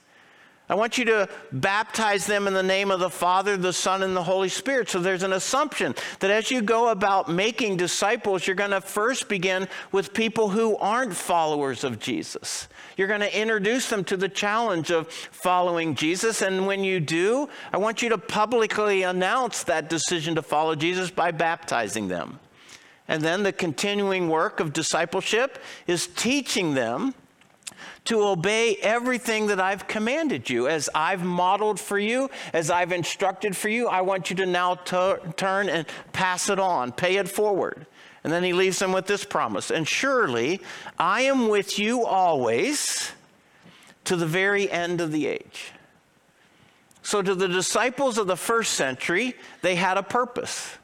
I 0.72 0.74
want 0.74 0.96
you 0.96 1.04
to 1.04 1.28
baptize 1.52 2.24
them 2.24 2.46
in 2.46 2.54
the 2.54 2.62
name 2.62 2.90
of 2.90 2.98
the 2.98 3.10
Father, 3.10 3.58
the 3.58 3.74
Son, 3.74 4.02
and 4.02 4.16
the 4.16 4.22
Holy 4.22 4.48
Spirit. 4.48 4.88
So 4.88 5.00
there's 5.00 5.22
an 5.22 5.34
assumption 5.34 5.94
that 6.20 6.30
as 6.30 6.50
you 6.50 6.62
go 6.62 6.88
about 6.88 7.28
making 7.28 7.76
disciples, 7.76 8.46
you're 8.46 8.56
going 8.56 8.70
to 8.70 8.80
first 8.80 9.28
begin 9.28 9.68
with 9.92 10.14
people 10.14 10.48
who 10.48 10.78
aren't 10.78 11.14
followers 11.14 11.84
of 11.84 11.98
Jesus. 11.98 12.68
You're 12.96 13.06
going 13.06 13.20
to 13.20 13.38
introduce 13.38 13.90
them 13.90 14.02
to 14.04 14.16
the 14.16 14.30
challenge 14.30 14.90
of 14.90 15.12
following 15.12 15.94
Jesus. 15.94 16.40
And 16.40 16.66
when 16.66 16.82
you 16.82 17.00
do, 17.00 17.50
I 17.70 17.76
want 17.76 18.00
you 18.00 18.08
to 18.08 18.16
publicly 18.16 19.02
announce 19.02 19.64
that 19.64 19.90
decision 19.90 20.36
to 20.36 20.42
follow 20.42 20.74
Jesus 20.74 21.10
by 21.10 21.32
baptizing 21.32 22.08
them. 22.08 22.40
And 23.08 23.22
then 23.22 23.42
the 23.42 23.52
continuing 23.52 24.30
work 24.30 24.58
of 24.58 24.72
discipleship 24.72 25.58
is 25.86 26.06
teaching 26.06 26.72
them 26.72 27.12
to 28.04 28.22
obey 28.22 28.76
everything 28.82 29.46
that 29.46 29.60
I've 29.60 29.86
commanded 29.86 30.50
you. 30.50 30.68
As 30.68 30.90
I've 30.94 31.24
modeled 31.24 31.78
for 31.78 31.98
you, 31.98 32.30
as 32.52 32.70
I've 32.70 32.92
instructed 32.92 33.56
for 33.56 33.68
you, 33.68 33.88
I 33.88 34.00
want 34.00 34.30
you 34.30 34.36
to 34.36 34.46
now 34.46 34.74
t- 34.74 35.14
turn 35.36 35.68
and 35.68 35.86
pass 36.12 36.48
it 36.50 36.58
on, 36.58 36.92
pay 36.92 37.16
it 37.16 37.28
forward. 37.28 37.86
And 38.24 38.32
then 38.32 38.44
he 38.44 38.52
leaves 38.52 38.78
them 38.78 38.92
with 38.92 39.06
this 39.06 39.24
promise 39.24 39.70
And 39.70 39.86
surely 39.86 40.60
I 40.98 41.22
am 41.22 41.48
with 41.48 41.78
you 41.78 42.04
always 42.04 43.12
to 44.04 44.16
the 44.16 44.26
very 44.26 44.70
end 44.70 45.00
of 45.00 45.12
the 45.12 45.26
age. 45.26 45.72
So, 47.04 47.20
to 47.20 47.34
the 47.34 47.48
disciples 47.48 48.16
of 48.16 48.28
the 48.28 48.36
first 48.36 48.74
century, 48.74 49.34
they 49.60 49.74
had 49.74 49.96
a 49.96 50.04
purpose. 50.04 50.78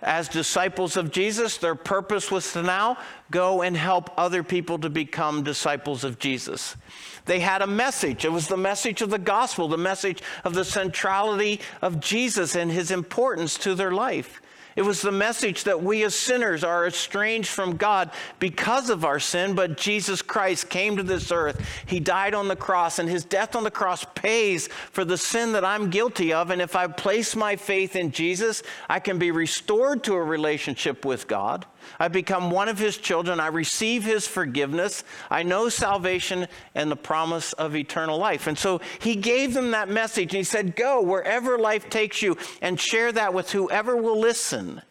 As 0.00 0.28
disciples 0.28 0.96
of 0.96 1.10
Jesus, 1.10 1.58
their 1.58 1.74
purpose 1.74 2.30
was 2.30 2.52
to 2.52 2.62
now 2.62 2.98
go 3.30 3.62
and 3.62 3.76
help 3.76 4.10
other 4.16 4.44
people 4.44 4.78
to 4.78 4.88
become 4.88 5.42
disciples 5.42 6.04
of 6.04 6.20
Jesus. 6.20 6.76
They 7.24 7.40
had 7.40 7.62
a 7.62 7.66
message. 7.66 8.24
It 8.24 8.32
was 8.32 8.46
the 8.46 8.56
message 8.56 9.02
of 9.02 9.10
the 9.10 9.18
gospel, 9.18 9.66
the 9.66 9.76
message 9.76 10.22
of 10.44 10.54
the 10.54 10.64
centrality 10.64 11.60
of 11.82 11.98
Jesus 12.00 12.54
and 12.54 12.70
his 12.70 12.92
importance 12.92 13.58
to 13.58 13.74
their 13.74 13.90
life. 13.90 14.40
It 14.78 14.84
was 14.84 15.02
the 15.02 15.10
message 15.10 15.64
that 15.64 15.82
we 15.82 16.04
as 16.04 16.14
sinners 16.14 16.62
are 16.62 16.86
estranged 16.86 17.48
from 17.48 17.76
God 17.76 18.12
because 18.38 18.90
of 18.90 19.04
our 19.04 19.18
sin, 19.18 19.56
but 19.56 19.76
Jesus 19.76 20.22
Christ 20.22 20.70
came 20.70 20.96
to 20.96 21.02
this 21.02 21.32
earth. 21.32 21.60
He 21.86 21.98
died 21.98 22.32
on 22.32 22.46
the 22.46 22.54
cross, 22.54 23.00
and 23.00 23.08
his 23.08 23.24
death 23.24 23.56
on 23.56 23.64
the 23.64 23.72
cross 23.72 24.06
pays 24.14 24.68
for 24.68 25.04
the 25.04 25.18
sin 25.18 25.50
that 25.54 25.64
I'm 25.64 25.90
guilty 25.90 26.32
of. 26.32 26.52
And 26.52 26.62
if 26.62 26.76
I 26.76 26.86
place 26.86 27.34
my 27.34 27.56
faith 27.56 27.96
in 27.96 28.12
Jesus, 28.12 28.62
I 28.88 29.00
can 29.00 29.18
be 29.18 29.32
restored 29.32 30.04
to 30.04 30.14
a 30.14 30.22
relationship 30.22 31.04
with 31.04 31.26
God. 31.26 31.66
I 31.98 32.08
become 32.08 32.50
one 32.50 32.68
of 32.68 32.78
his 32.78 32.96
children. 32.96 33.40
I 33.40 33.48
receive 33.48 34.04
his 34.04 34.26
forgiveness. 34.26 35.04
I 35.30 35.42
know 35.42 35.68
salvation 35.68 36.48
and 36.74 36.90
the 36.90 36.96
promise 36.96 37.52
of 37.54 37.76
eternal 37.76 38.18
life. 38.18 38.46
And 38.46 38.58
so 38.58 38.80
he 39.00 39.16
gave 39.16 39.54
them 39.54 39.72
that 39.72 39.88
message 39.88 40.34
and 40.34 40.38
he 40.38 40.44
said, 40.44 40.76
Go 40.76 41.02
wherever 41.02 41.58
life 41.58 41.90
takes 41.90 42.22
you 42.22 42.36
and 42.62 42.80
share 42.80 43.12
that 43.12 43.34
with 43.34 43.50
whoever 43.50 43.96
will 43.96 44.18
listen. 44.18 44.82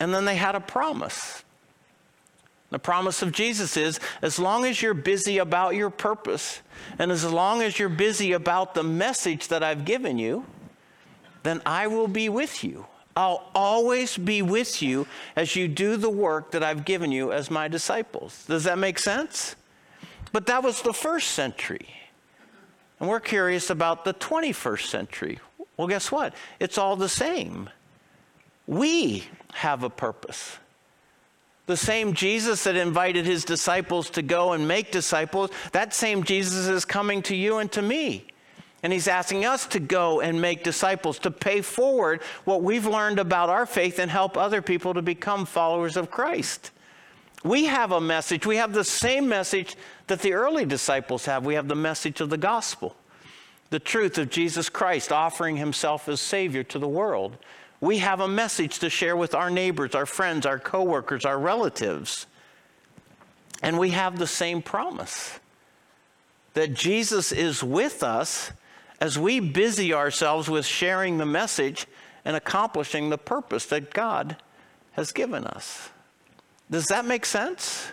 And 0.00 0.14
then 0.14 0.24
they 0.24 0.36
had 0.36 0.54
a 0.54 0.60
promise. 0.60 1.42
The 2.70 2.78
promise 2.78 3.22
of 3.22 3.32
Jesus 3.32 3.76
is 3.76 3.98
as 4.20 4.38
long 4.38 4.66
as 4.66 4.82
you're 4.82 4.94
busy 4.94 5.38
about 5.38 5.74
your 5.74 5.90
purpose 5.90 6.60
and 6.98 7.10
as 7.10 7.24
long 7.24 7.62
as 7.62 7.78
you're 7.78 7.88
busy 7.88 8.32
about 8.32 8.74
the 8.74 8.82
message 8.82 9.48
that 9.48 9.62
I've 9.62 9.84
given 9.84 10.18
you, 10.18 10.44
then 11.42 11.62
I 11.64 11.86
will 11.86 12.08
be 12.08 12.28
with 12.28 12.62
you. 12.62 12.86
I'll 13.18 13.50
always 13.52 14.16
be 14.16 14.42
with 14.42 14.80
you 14.80 15.08
as 15.34 15.56
you 15.56 15.66
do 15.66 15.96
the 15.96 16.08
work 16.08 16.52
that 16.52 16.62
I've 16.62 16.84
given 16.84 17.10
you 17.10 17.32
as 17.32 17.50
my 17.50 17.66
disciples. 17.66 18.44
Does 18.46 18.62
that 18.62 18.78
make 18.78 18.96
sense? 18.96 19.56
But 20.32 20.46
that 20.46 20.62
was 20.62 20.82
the 20.82 20.92
first 20.92 21.32
century. 21.32 21.88
And 23.00 23.08
we're 23.08 23.18
curious 23.18 23.70
about 23.70 24.04
the 24.04 24.14
21st 24.14 24.86
century. 24.86 25.40
Well, 25.76 25.88
guess 25.88 26.12
what? 26.12 26.32
It's 26.60 26.78
all 26.78 26.94
the 26.94 27.08
same. 27.08 27.68
We 28.68 29.24
have 29.52 29.82
a 29.82 29.90
purpose. 29.90 30.56
The 31.66 31.76
same 31.76 32.12
Jesus 32.12 32.62
that 32.64 32.76
invited 32.76 33.26
his 33.26 33.44
disciples 33.44 34.10
to 34.10 34.22
go 34.22 34.52
and 34.52 34.68
make 34.68 34.92
disciples, 34.92 35.50
that 35.72 35.92
same 35.92 36.22
Jesus 36.22 36.68
is 36.68 36.84
coming 36.84 37.22
to 37.22 37.34
you 37.34 37.58
and 37.58 37.72
to 37.72 37.82
me. 37.82 38.28
And 38.82 38.92
he's 38.92 39.08
asking 39.08 39.44
us 39.44 39.66
to 39.68 39.80
go 39.80 40.20
and 40.20 40.40
make 40.40 40.62
disciples, 40.62 41.18
to 41.20 41.30
pay 41.30 41.62
forward 41.62 42.22
what 42.44 42.62
we've 42.62 42.86
learned 42.86 43.18
about 43.18 43.50
our 43.50 43.66
faith 43.66 43.98
and 43.98 44.10
help 44.10 44.36
other 44.36 44.62
people 44.62 44.94
to 44.94 45.02
become 45.02 45.46
followers 45.46 45.96
of 45.96 46.10
Christ. 46.10 46.70
We 47.42 47.66
have 47.66 47.92
a 47.92 48.00
message. 48.00 48.46
We 48.46 48.56
have 48.56 48.72
the 48.72 48.84
same 48.84 49.28
message 49.28 49.76
that 50.06 50.20
the 50.20 50.32
early 50.32 50.64
disciples 50.64 51.24
have. 51.24 51.44
We 51.44 51.54
have 51.54 51.68
the 51.68 51.74
message 51.74 52.20
of 52.20 52.30
the 52.30 52.38
gospel, 52.38 52.96
the 53.70 53.78
truth 53.80 54.16
of 54.18 54.30
Jesus 54.30 54.68
Christ 54.68 55.12
offering 55.12 55.56
himself 55.56 56.08
as 56.08 56.20
Savior 56.20 56.62
to 56.64 56.78
the 56.78 56.88
world. 56.88 57.36
We 57.80 57.98
have 57.98 58.20
a 58.20 58.28
message 58.28 58.80
to 58.80 58.90
share 58.90 59.16
with 59.16 59.34
our 59.34 59.50
neighbors, 59.50 59.94
our 59.94 60.06
friends, 60.06 60.46
our 60.46 60.58
coworkers, 60.58 61.24
our 61.24 61.38
relatives. 61.38 62.26
And 63.62 63.78
we 63.78 63.90
have 63.90 64.18
the 64.18 64.26
same 64.26 64.62
promise 64.62 65.38
that 66.54 66.74
Jesus 66.74 67.30
is 67.30 67.62
with 67.62 68.02
us 68.02 68.50
as 69.00 69.18
we 69.18 69.40
busy 69.40 69.92
ourselves 69.92 70.48
with 70.48 70.66
sharing 70.66 71.18
the 71.18 71.26
message 71.26 71.86
and 72.24 72.36
accomplishing 72.36 73.10
the 73.10 73.18
purpose 73.18 73.66
that 73.66 73.92
God 73.92 74.36
has 74.92 75.12
given 75.12 75.44
us. 75.44 75.90
Does 76.70 76.86
that 76.86 77.04
make 77.04 77.24
sense? 77.24 77.88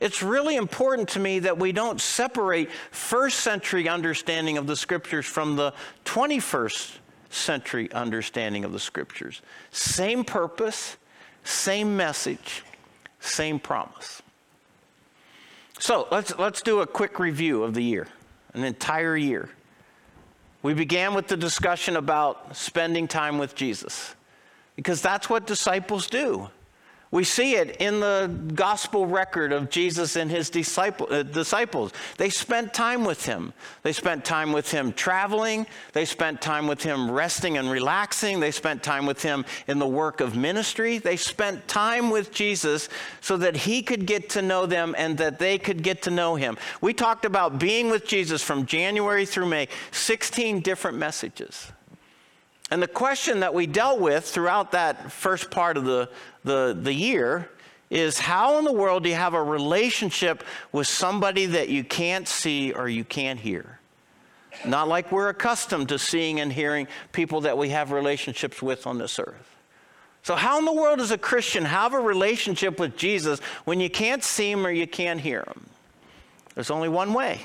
It's 0.00 0.22
really 0.22 0.56
important 0.56 1.08
to 1.10 1.20
me 1.20 1.40
that 1.40 1.58
we 1.58 1.72
don't 1.72 2.00
separate 2.00 2.70
first 2.90 3.40
century 3.40 3.88
understanding 3.88 4.58
of 4.58 4.66
the 4.66 4.76
scriptures 4.76 5.26
from 5.26 5.56
the 5.56 5.72
21st 6.04 6.98
century 7.30 7.90
understanding 7.92 8.64
of 8.64 8.72
the 8.72 8.78
scriptures. 8.78 9.42
Same 9.70 10.24
purpose, 10.24 10.96
same 11.44 11.96
message, 11.96 12.62
same 13.20 13.58
promise. 13.58 14.22
So 15.78 16.08
let's, 16.10 16.36
let's 16.38 16.62
do 16.62 16.80
a 16.80 16.86
quick 16.86 17.18
review 17.18 17.62
of 17.62 17.74
the 17.74 17.82
year, 17.82 18.08
an 18.54 18.64
entire 18.64 19.16
year. 19.16 19.50
We 20.66 20.74
began 20.74 21.14
with 21.14 21.28
the 21.28 21.36
discussion 21.36 21.94
about 21.94 22.56
spending 22.56 23.06
time 23.06 23.38
with 23.38 23.54
Jesus 23.54 24.16
because 24.74 25.00
that's 25.00 25.30
what 25.30 25.46
disciples 25.46 26.08
do. 26.08 26.50
We 27.16 27.24
see 27.24 27.54
it 27.54 27.76
in 27.76 28.00
the 28.00 28.30
gospel 28.52 29.06
record 29.06 29.50
of 29.50 29.70
Jesus 29.70 30.16
and 30.16 30.30
his 30.30 30.50
uh, 30.50 31.22
disciples. 31.22 31.92
They 32.18 32.28
spent 32.28 32.74
time 32.74 33.06
with 33.06 33.24
him. 33.24 33.54
They 33.82 33.94
spent 33.94 34.22
time 34.22 34.52
with 34.52 34.70
him 34.70 34.92
traveling. 34.92 35.66
They 35.94 36.04
spent 36.04 36.42
time 36.42 36.66
with 36.66 36.82
him 36.82 37.10
resting 37.10 37.56
and 37.56 37.70
relaxing. 37.70 38.40
They 38.40 38.50
spent 38.50 38.82
time 38.82 39.06
with 39.06 39.22
him 39.22 39.46
in 39.66 39.78
the 39.78 39.86
work 39.86 40.20
of 40.20 40.36
ministry. 40.36 40.98
They 40.98 41.16
spent 41.16 41.66
time 41.68 42.10
with 42.10 42.32
Jesus 42.32 42.90
so 43.22 43.38
that 43.38 43.56
he 43.56 43.80
could 43.80 44.04
get 44.04 44.28
to 44.30 44.42
know 44.42 44.66
them 44.66 44.94
and 44.98 45.16
that 45.16 45.38
they 45.38 45.56
could 45.56 45.82
get 45.82 46.02
to 46.02 46.10
know 46.10 46.34
him. 46.34 46.58
We 46.82 46.92
talked 46.92 47.24
about 47.24 47.58
being 47.58 47.88
with 47.88 48.06
Jesus 48.06 48.42
from 48.42 48.66
January 48.66 49.24
through 49.24 49.46
May, 49.46 49.68
16 49.90 50.60
different 50.60 50.98
messages. 50.98 51.72
And 52.70 52.82
the 52.82 52.88
question 52.88 53.40
that 53.40 53.54
we 53.54 53.66
dealt 53.66 54.00
with 54.00 54.24
throughout 54.24 54.72
that 54.72 55.12
first 55.12 55.50
part 55.50 55.76
of 55.76 55.84
the, 55.84 56.10
the, 56.44 56.76
the 56.80 56.92
year 56.92 57.48
is 57.90 58.18
how 58.18 58.58
in 58.58 58.64
the 58.64 58.72
world 58.72 59.04
do 59.04 59.08
you 59.08 59.14
have 59.14 59.34
a 59.34 59.42
relationship 59.42 60.42
with 60.72 60.88
somebody 60.88 61.46
that 61.46 61.68
you 61.68 61.84
can't 61.84 62.26
see 62.26 62.72
or 62.72 62.88
you 62.88 63.04
can't 63.04 63.38
hear? 63.38 63.78
Not 64.64 64.88
like 64.88 65.12
we're 65.12 65.28
accustomed 65.28 65.90
to 65.90 65.98
seeing 65.98 66.40
and 66.40 66.52
hearing 66.52 66.88
people 67.12 67.42
that 67.42 67.56
we 67.56 67.68
have 67.68 67.92
relationships 67.92 68.60
with 68.60 68.86
on 68.86 68.98
this 68.98 69.18
earth. 69.18 69.56
So, 70.22 70.34
how 70.34 70.58
in 70.58 70.64
the 70.64 70.72
world 70.72 70.98
does 70.98 71.12
a 71.12 71.18
Christian 71.18 71.64
have 71.64 71.94
a 71.94 72.00
relationship 72.00 72.80
with 72.80 72.96
Jesus 72.96 73.38
when 73.64 73.78
you 73.78 73.88
can't 73.88 74.24
see 74.24 74.50
him 74.50 74.66
or 74.66 74.70
you 74.70 74.88
can't 74.88 75.20
hear 75.20 75.44
him? 75.46 75.66
There's 76.54 76.70
only 76.70 76.88
one 76.88 77.12
way, 77.12 77.42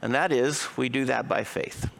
and 0.00 0.14
that 0.14 0.32
is 0.32 0.66
we 0.78 0.88
do 0.88 1.04
that 1.06 1.28
by 1.28 1.44
faith. 1.44 1.90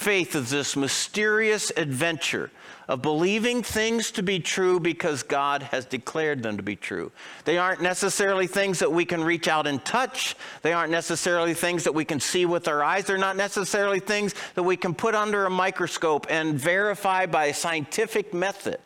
Faith 0.00 0.34
is 0.34 0.48
this 0.48 0.76
mysterious 0.76 1.70
adventure 1.76 2.50
of 2.88 3.02
believing 3.02 3.62
things 3.62 4.10
to 4.12 4.22
be 4.22 4.40
true 4.40 4.80
because 4.80 5.22
God 5.22 5.62
has 5.64 5.84
declared 5.84 6.42
them 6.42 6.56
to 6.56 6.62
be 6.62 6.74
true. 6.74 7.12
They 7.44 7.58
aren't 7.58 7.82
necessarily 7.82 8.46
things 8.46 8.78
that 8.78 8.90
we 8.90 9.04
can 9.04 9.22
reach 9.22 9.46
out 9.46 9.66
and 9.66 9.84
touch. 9.84 10.36
They 10.62 10.72
aren't 10.72 10.90
necessarily 10.90 11.52
things 11.52 11.84
that 11.84 11.94
we 11.94 12.06
can 12.06 12.18
see 12.18 12.46
with 12.46 12.66
our 12.66 12.82
eyes. 12.82 13.04
They're 13.04 13.18
not 13.18 13.36
necessarily 13.36 14.00
things 14.00 14.34
that 14.54 14.62
we 14.62 14.74
can 14.74 14.94
put 14.94 15.14
under 15.14 15.44
a 15.44 15.50
microscope 15.50 16.26
and 16.30 16.58
verify 16.58 17.26
by 17.26 17.44
a 17.48 17.54
scientific 17.54 18.32
method. 18.32 18.80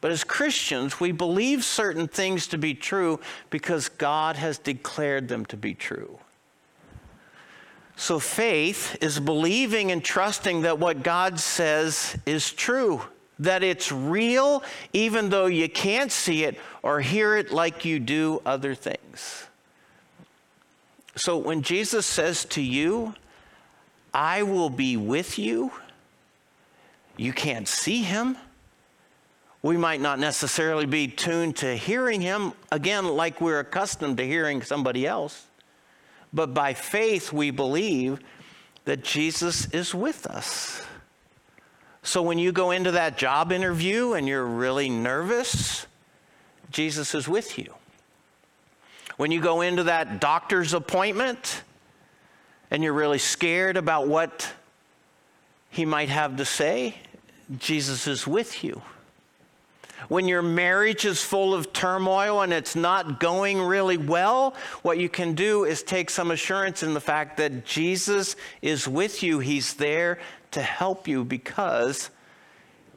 But 0.00 0.10
as 0.10 0.24
Christians, 0.24 0.98
we 0.98 1.12
believe 1.12 1.62
certain 1.62 2.08
things 2.08 2.48
to 2.48 2.58
be 2.58 2.74
true 2.74 3.20
because 3.50 3.88
God 3.88 4.34
has 4.34 4.58
declared 4.58 5.28
them 5.28 5.46
to 5.46 5.56
be 5.56 5.74
true. 5.74 6.18
So 7.96 8.18
faith 8.18 8.96
is 9.00 9.20
believing 9.20 9.92
and 9.92 10.02
trusting 10.02 10.62
that 10.62 10.78
what 10.78 11.02
God 11.02 11.38
says 11.38 12.16
is 12.26 12.52
true, 12.52 13.02
that 13.38 13.62
it's 13.62 13.92
real, 13.92 14.62
even 14.92 15.30
though 15.30 15.46
you 15.46 15.68
can't 15.68 16.10
see 16.10 16.44
it 16.44 16.58
or 16.82 17.00
hear 17.00 17.36
it 17.36 17.52
like 17.52 17.84
you 17.84 18.00
do 18.00 18.42
other 18.44 18.74
things. 18.74 19.46
So 21.14 21.36
when 21.36 21.62
Jesus 21.62 22.06
says 22.06 22.44
to 22.46 22.62
you, 22.62 23.14
I 24.14 24.42
will 24.42 24.70
be 24.70 24.96
with 24.96 25.38
you, 25.38 25.72
you 27.16 27.32
can't 27.32 27.68
see 27.68 28.02
him. 28.02 28.36
We 29.62 29.76
might 29.76 30.00
not 30.00 30.18
necessarily 30.18 30.86
be 30.86 31.06
tuned 31.06 31.56
to 31.58 31.76
hearing 31.76 32.20
him, 32.20 32.52
again, 32.72 33.06
like 33.06 33.40
we're 33.40 33.60
accustomed 33.60 34.16
to 34.16 34.26
hearing 34.26 34.62
somebody 34.62 35.06
else. 35.06 35.46
But 36.32 36.54
by 36.54 36.74
faith, 36.74 37.32
we 37.32 37.50
believe 37.50 38.20
that 38.84 39.04
Jesus 39.04 39.66
is 39.66 39.94
with 39.94 40.26
us. 40.26 40.82
So 42.02 42.22
when 42.22 42.38
you 42.38 42.50
go 42.50 42.72
into 42.72 42.92
that 42.92 43.16
job 43.16 43.52
interview 43.52 44.14
and 44.14 44.26
you're 44.26 44.44
really 44.44 44.88
nervous, 44.88 45.86
Jesus 46.70 47.14
is 47.14 47.28
with 47.28 47.58
you. 47.58 47.74
When 49.16 49.30
you 49.30 49.40
go 49.40 49.60
into 49.60 49.84
that 49.84 50.20
doctor's 50.20 50.74
appointment 50.74 51.62
and 52.70 52.82
you're 52.82 52.92
really 52.92 53.18
scared 53.18 53.76
about 53.76 54.08
what 54.08 54.48
he 55.70 55.84
might 55.84 56.08
have 56.08 56.38
to 56.38 56.44
say, 56.44 56.96
Jesus 57.58 58.06
is 58.06 58.26
with 58.26 58.64
you. 58.64 58.82
When 60.08 60.28
your 60.28 60.42
marriage 60.42 61.04
is 61.04 61.22
full 61.22 61.54
of 61.54 61.72
turmoil 61.72 62.42
and 62.42 62.52
it's 62.52 62.76
not 62.76 63.20
going 63.20 63.60
really 63.60 63.96
well, 63.96 64.54
what 64.82 64.98
you 64.98 65.08
can 65.08 65.34
do 65.34 65.64
is 65.64 65.82
take 65.82 66.10
some 66.10 66.30
assurance 66.30 66.82
in 66.82 66.94
the 66.94 67.00
fact 67.00 67.36
that 67.38 67.64
Jesus 67.64 68.36
is 68.60 68.88
with 68.88 69.22
you. 69.22 69.38
He's 69.38 69.74
there 69.74 70.18
to 70.52 70.62
help 70.62 71.08
you 71.08 71.24
because 71.24 72.10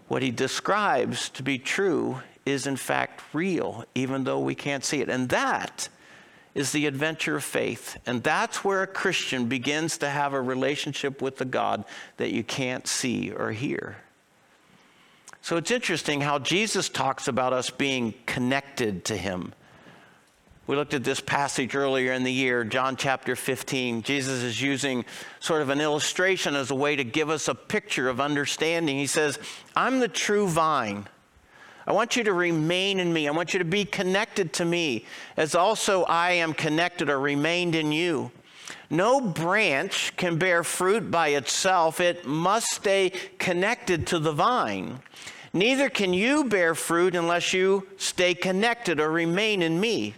what 0.07 0.21
he 0.21 0.31
describes 0.31 1.29
to 1.29 1.43
be 1.43 1.57
true 1.57 2.19
is 2.45 2.67
in 2.67 2.75
fact 2.75 3.21
real, 3.33 3.83
even 3.95 4.23
though 4.23 4.39
we 4.39 4.55
can't 4.55 4.83
see 4.83 5.01
it. 5.01 5.09
And 5.09 5.29
that 5.29 5.89
is 6.53 6.71
the 6.71 6.85
adventure 6.85 7.35
of 7.35 7.43
faith. 7.43 7.97
And 8.05 8.23
that's 8.23 8.63
where 8.63 8.83
a 8.83 8.87
Christian 8.87 9.47
begins 9.47 9.97
to 9.99 10.09
have 10.09 10.33
a 10.33 10.41
relationship 10.41 11.21
with 11.21 11.37
the 11.37 11.45
God 11.45 11.83
that 12.17 12.31
you 12.31 12.43
can't 12.43 12.87
see 12.87 13.31
or 13.31 13.51
hear. 13.51 13.97
So 15.45 15.57
it's 15.57 15.69
interesting 15.69 16.21
how 16.21 16.39
Jesus 16.39 16.89
talks 16.89 17.27
about 17.27 17.53
us 17.53 17.69
being 17.69 18.15
connected 18.25 19.05
to 19.05 19.15
him. 19.15 19.53
We 20.65 20.75
looked 20.75 20.95
at 20.95 21.03
this 21.03 21.19
passage 21.19 21.75
earlier 21.75 22.13
in 22.13 22.23
the 22.23 22.33
year, 22.33 22.63
John 22.63 22.95
chapter 22.95 23.35
15. 23.35 24.01
Jesus 24.01 24.41
is 24.41 24.59
using 24.59 25.05
sort 25.39 25.61
of 25.61 25.69
an 25.69 25.81
illustration 25.81 26.55
as 26.55 26.71
a 26.71 26.75
way 26.75 26.95
to 26.95 27.03
give 27.03 27.29
us 27.29 27.47
a 27.47 27.53
picture 27.53 28.09
of 28.09 28.19
understanding. 28.19 28.97
He 28.97 29.05
says, 29.05 29.37
I'm 29.75 29.99
the 29.99 30.07
true 30.07 30.47
vine. 30.47 31.05
I 31.85 31.91
want 31.91 32.15
you 32.15 32.23
to 32.23 32.33
remain 32.33 32.99
in 32.99 33.13
me. 33.13 33.27
I 33.27 33.31
want 33.31 33.53
you 33.53 33.59
to 33.59 33.65
be 33.65 33.85
connected 33.85 34.51
to 34.53 34.65
me 34.65 35.05
as 35.37 35.53
also 35.53 36.05
I 36.05 36.31
am 36.31 36.55
connected 36.55 37.07
or 37.07 37.19
remained 37.19 37.75
in 37.75 37.91
you. 37.91 38.31
No 38.89 39.21
branch 39.21 40.15
can 40.17 40.39
bear 40.39 40.63
fruit 40.63 41.11
by 41.11 41.27
itself, 41.29 41.99
it 41.99 42.25
must 42.25 42.67
stay 42.71 43.11
connected 43.37 44.07
to 44.07 44.17
the 44.17 44.31
vine. 44.31 45.01
Neither 45.55 45.89
can 45.89 46.13
you 46.13 46.43
bear 46.43 46.75
fruit 46.75 47.15
unless 47.15 47.53
you 47.53 47.87
stay 47.95 48.35
connected 48.35 48.99
or 48.99 49.09
remain 49.09 49.61
in 49.61 49.79
me. 49.79 50.13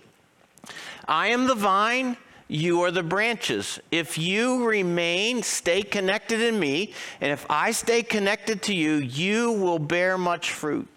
I 1.08 1.27
am 1.27 1.46
the 1.46 1.53
vine, 1.53 2.17
you 2.48 2.82
are 2.82 2.89
the 2.89 3.03
branches. 3.03 3.79
If 3.91 4.17
you 4.17 4.65
remain, 4.65 5.44
stay 5.44 5.84
connected 5.84 6.41
in 6.41 6.60
me, 6.60 6.91
and 7.22 7.32
if 7.32 7.46
I 7.51 7.70
stay 7.70 8.01
connected 8.01 8.63
to 8.63 8.74
you, 8.74 8.96
you 8.96 9.51
will 9.51 9.77
bear 9.77 10.17
much 10.17 10.53
fruit. 10.53 10.88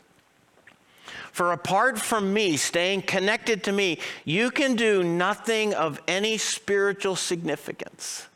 For 1.32 1.52
apart 1.52 1.98
from 2.00 2.32
me, 2.32 2.56
staying 2.56 3.02
connected 3.02 3.62
to 3.64 3.72
me, 3.72 3.98
you 4.24 4.50
can 4.50 4.74
do 4.74 5.02
nothing 5.02 5.74
of 5.74 6.00
any 6.08 6.38
spiritual 6.38 7.14
significance. 7.14 8.26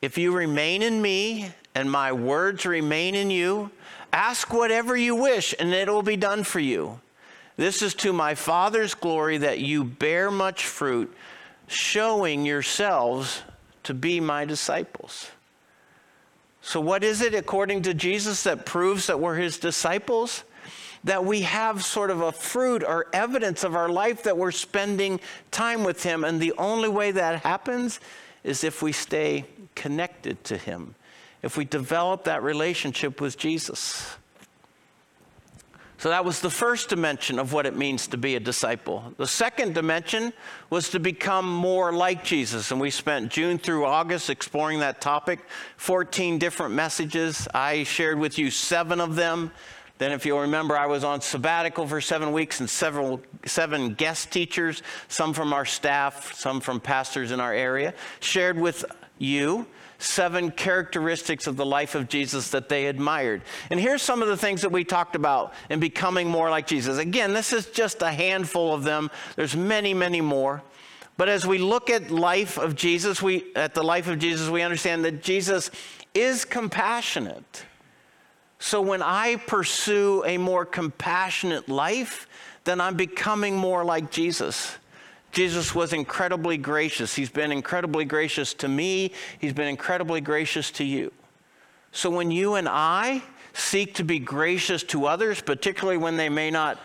If 0.00 0.16
you 0.16 0.32
remain 0.32 0.82
in 0.82 1.02
me 1.02 1.50
and 1.74 1.90
my 1.90 2.12
words 2.12 2.64
remain 2.66 3.16
in 3.16 3.28
you, 3.28 3.72
ask 4.12 4.52
whatever 4.52 4.96
you 4.96 5.14
wish 5.14 5.54
and 5.58 5.72
it 5.72 5.88
will 5.88 6.02
be 6.02 6.16
done 6.16 6.44
for 6.44 6.60
you. 6.60 7.00
This 7.56 7.82
is 7.82 7.94
to 7.96 8.12
my 8.12 8.34
Father's 8.34 8.94
glory 8.94 9.38
that 9.38 9.58
you 9.60 9.84
bear 9.84 10.30
much 10.30 10.64
fruit, 10.64 11.14
showing 11.66 12.46
yourselves 12.46 13.42
to 13.84 13.94
be 13.94 14.20
my 14.20 14.44
disciples. 14.44 15.30
So, 16.62 16.80
what 16.80 17.02
is 17.04 17.20
it 17.20 17.34
according 17.34 17.82
to 17.82 17.94
Jesus 17.94 18.44
that 18.44 18.64
proves 18.64 19.06
that 19.08 19.20
we're 19.20 19.36
his 19.36 19.58
disciples? 19.58 20.44
that 21.04 21.24
we 21.24 21.42
have 21.42 21.84
sort 21.84 22.10
of 22.10 22.20
a 22.20 22.32
fruit 22.32 22.84
or 22.84 23.06
evidence 23.12 23.64
of 23.64 23.74
our 23.74 23.88
life 23.88 24.22
that 24.22 24.38
we're 24.38 24.52
spending 24.52 25.20
time 25.50 25.84
with 25.84 26.02
Him. 26.02 26.24
And 26.24 26.40
the 26.40 26.52
only 26.58 26.88
way 26.88 27.10
that 27.10 27.42
happens 27.42 28.00
is 28.44 28.64
if 28.64 28.82
we 28.82 28.92
stay 28.92 29.44
connected 29.74 30.42
to 30.44 30.56
Him, 30.56 30.94
if 31.42 31.56
we 31.56 31.64
develop 31.64 32.24
that 32.24 32.42
relationship 32.42 33.20
with 33.20 33.36
Jesus. 33.36 34.16
So 36.02 36.08
that 36.08 36.24
was 36.24 36.40
the 36.40 36.50
first 36.50 36.88
dimension 36.88 37.38
of 37.38 37.52
what 37.52 37.64
it 37.64 37.76
means 37.76 38.08
to 38.08 38.16
be 38.16 38.34
a 38.34 38.40
disciple. 38.40 39.14
The 39.18 39.26
second 39.28 39.72
dimension 39.72 40.32
was 40.68 40.88
to 40.88 40.98
become 40.98 41.48
more 41.48 41.92
like 41.92 42.24
Jesus. 42.24 42.72
And 42.72 42.80
we 42.80 42.90
spent 42.90 43.30
June 43.30 43.56
through 43.56 43.84
August 43.84 44.28
exploring 44.28 44.80
that 44.80 45.00
topic, 45.00 45.38
14 45.76 46.40
different 46.40 46.74
messages. 46.74 47.46
I 47.54 47.84
shared 47.84 48.18
with 48.18 48.36
you 48.36 48.50
seven 48.50 49.00
of 49.00 49.14
them. 49.14 49.52
Then, 49.98 50.10
if 50.10 50.26
you'll 50.26 50.40
remember, 50.40 50.76
I 50.76 50.86
was 50.86 51.04
on 51.04 51.20
sabbatical 51.20 51.86
for 51.86 52.00
seven 52.00 52.32
weeks 52.32 52.58
and 52.58 52.68
several, 52.68 53.20
seven 53.46 53.94
guest 53.94 54.32
teachers, 54.32 54.82
some 55.06 55.32
from 55.32 55.52
our 55.52 55.64
staff, 55.64 56.34
some 56.34 56.60
from 56.60 56.80
pastors 56.80 57.30
in 57.30 57.38
our 57.38 57.54
area, 57.54 57.94
shared 58.18 58.58
with 58.58 58.84
you 59.18 59.68
seven 60.02 60.50
characteristics 60.50 61.46
of 61.46 61.56
the 61.56 61.66
life 61.66 61.94
of 61.94 62.08
Jesus 62.08 62.50
that 62.50 62.68
they 62.68 62.86
admired. 62.86 63.42
And 63.70 63.78
here's 63.78 64.02
some 64.02 64.22
of 64.22 64.28
the 64.28 64.36
things 64.36 64.62
that 64.62 64.72
we 64.72 64.84
talked 64.84 65.14
about 65.14 65.54
in 65.70 65.80
becoming 65.80 66.28
more 66.28 66.50
like 66.50 66.66
Jesus. 66.66 66.98
Again, 66.98 67.32
this 67.32 67.52
is 67.52 67.66
just 67.66 68.02
a 68.02 68.10
handful 68.10 68.74
of 68.74 68.84
them. 68.84 69.10
There's 69.36 69.56
many, 69.56 69.94
many 69.94 70.20
more. 70.20 70.62
But 71.16 71.28
as 71.28 71.46
we 71.46 71.58
look 71.58 71.90
at 71.90 72.10
life 72.10 72.58
of 72.58 72.74
Jesus, 72.74 73.22
we 73.22 73.52
at 73.54 73.74
the 73.74 73.82
life 73.82 74.08
of 74.08 74.18
Jesus, 74.18 74.48
we 74.48 74.62
understand 74.62 75.04
that 75.04 75.22
Jesus 75.22 75.70
is 76.14 76.44
compassionate. 76.44 77.64
So 78.58 78.80
when 78.80 79.02
I 79.02 79.36
pursue 79.36 80.24
a 80.24 80.38
more 80.38 80.64
compassionate 80.64 81.68
life, 81.68 82.28
then 82.64 82.80
I'm 82.80 82.96
becoming 82.96 83.56
more 83.56 83.84
like 83.84 84.10
Jesus. 84.10 84.78
Jesus 85.32 85.74
was 85.74 85.92
incredibly 85.92 86.58
gracious. 86.58 87.14
He's 87.14 87.30
been 87.30 87.50
incredibly 87.50 88.04
gracious 88.04 88.54
to 88.54 88.68
me, 88.68 89.12
He's 89.38 89.52
been 89.52 89.68
incredibly 89.68 90.20
gracious 90.20 90.70
to 90.72 90.84
you. 90.84 91.12
So 91.90 92.08
when 92.08 92.30
you 92.30 92.54
and 92.54 92.68
I 92.68 93.22
seek 93.54 93.94
to 93.94 94.04
be 94.04 94.18
gracious 94.18 94.82
to 94.84 95.06
others, 95.06 95.40
particularly 95.42 95.98
when 95.98 96.16
they 96.16 96.28
may 96.28 96.50
not 96.50 96.78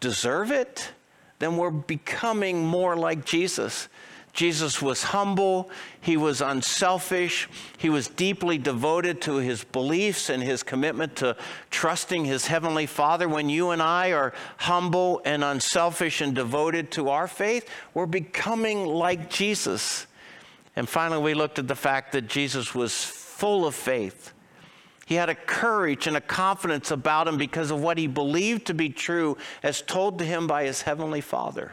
deserve 0.00 0.52
it, 0.52 0.92
then 1.38 1.56
we're 1.56 1.70
becoming 1.70 2.64
more 2.64 2.96
like 2.96 3.24
Jesus. 3.24 3.88
Jesus 4.32 4.80
was 4.80 5.02
humble, 5.02 5.70
he 6.00 6.16
was 6.16 6.40
unselfish, 6.40 7.48
he 7.76 7.90
was 7.90 8.08
deeply 8.08 8.56
devoted 8.56 9.20
to 9.22 9.36
his 9.36 9.62
beliefs 9.62 10.30
and 10.30 10.42
his 10.42 10.62
commitment 10.62 11.16
to 11.16 11.36
trusting 11.70 12.24
his 12.24 12.46
heavenly 12.46 12.86
Father. 12.86 13.28
When 13.28 13.50
you 13.50 13.70
and 13.70 13.82
I 13.82 14.12
are 14.12 14.32
humble 14.56 15.20
and 15.26 15.44
unselfish 15.44 16.22
and 16.22 16.34
devoted 16.34 16.90
to 16.92 17.10
our 17.10 17.28
faith, 17.28 17.68
we're 17.92 18.06
becoming 18.06 18.86
like 18.86 19.28
Jesus. 19.28 20.06
And 20.76 20.88
finally, 20.88 21.22
we 21.22 21.34
looked 21.34 21.58
at 21.58 21.68
the 21.68 21.76
fact 21.76 22.12
that 22.12 22.26
Jesus 22.26 22.74
was 22.74 23.04
full 23.04 23.66
of 23.66 23.74
faith. 23.74 24.32
He 25.04 25.16
had 25.16 25.28
a 25.28 25.34
courage 25.34 26.06
and 26.06 26.16
a 26.16 26.22
confidence 26.22 26.90
about 26.90 27.28
him 27.28 27.36
because 27.36 27.70
of 27.70 27.82
what 27.82 27.98
he 27.98 28.06
believed 28.06 28.66
to 28.68 28.74
be 28.74 28.88
true 28.88 29.36
as 29.62 29.82
told 29.82 30.18
to 30.20 30.24
him 30.24 30.46
by 30.46 30.64
his 30.64 30.80
heavenly 30.80 31.20
Father. 31.20 31.72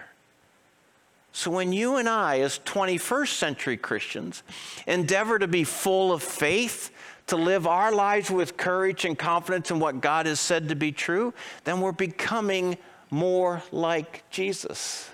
So 1.32 1.52
when 1.52 1.72
you 1.72 1.98
and 1.98 2.10
I, 2.10 2.40
as 2.40 2.60
21st 2.66 3.28
century 3.30 3.78
Christians, 3.78 4.44
endeavor 4.88 5.40
to 5.40 5.48
be 5.48 5.64
full 5.64 6.12
of 6.12 6.24
faith, 6.24 6.92
to 7.28 7.36
live 7.36 7.68
our 7.68 7.92
lives 7.92 8.32
with 8.32 8.58
courage 8.58 9.06
and 9.06 9.18
confidence 9.18 9.70
in 9.70 9.80
what 9.80 10.02
God 10.02 10.26
has 10.26 10.40
said 10.40 10.70
to 10.70 10.76
be 10.76 10.92
true, 10.92 11.34
then 11.64 11.80
we're 11.80 11.92
becoming 11.92 12.78
more 13.12 13.62
like 13.72 14.24
Jesus. 14.32 15.10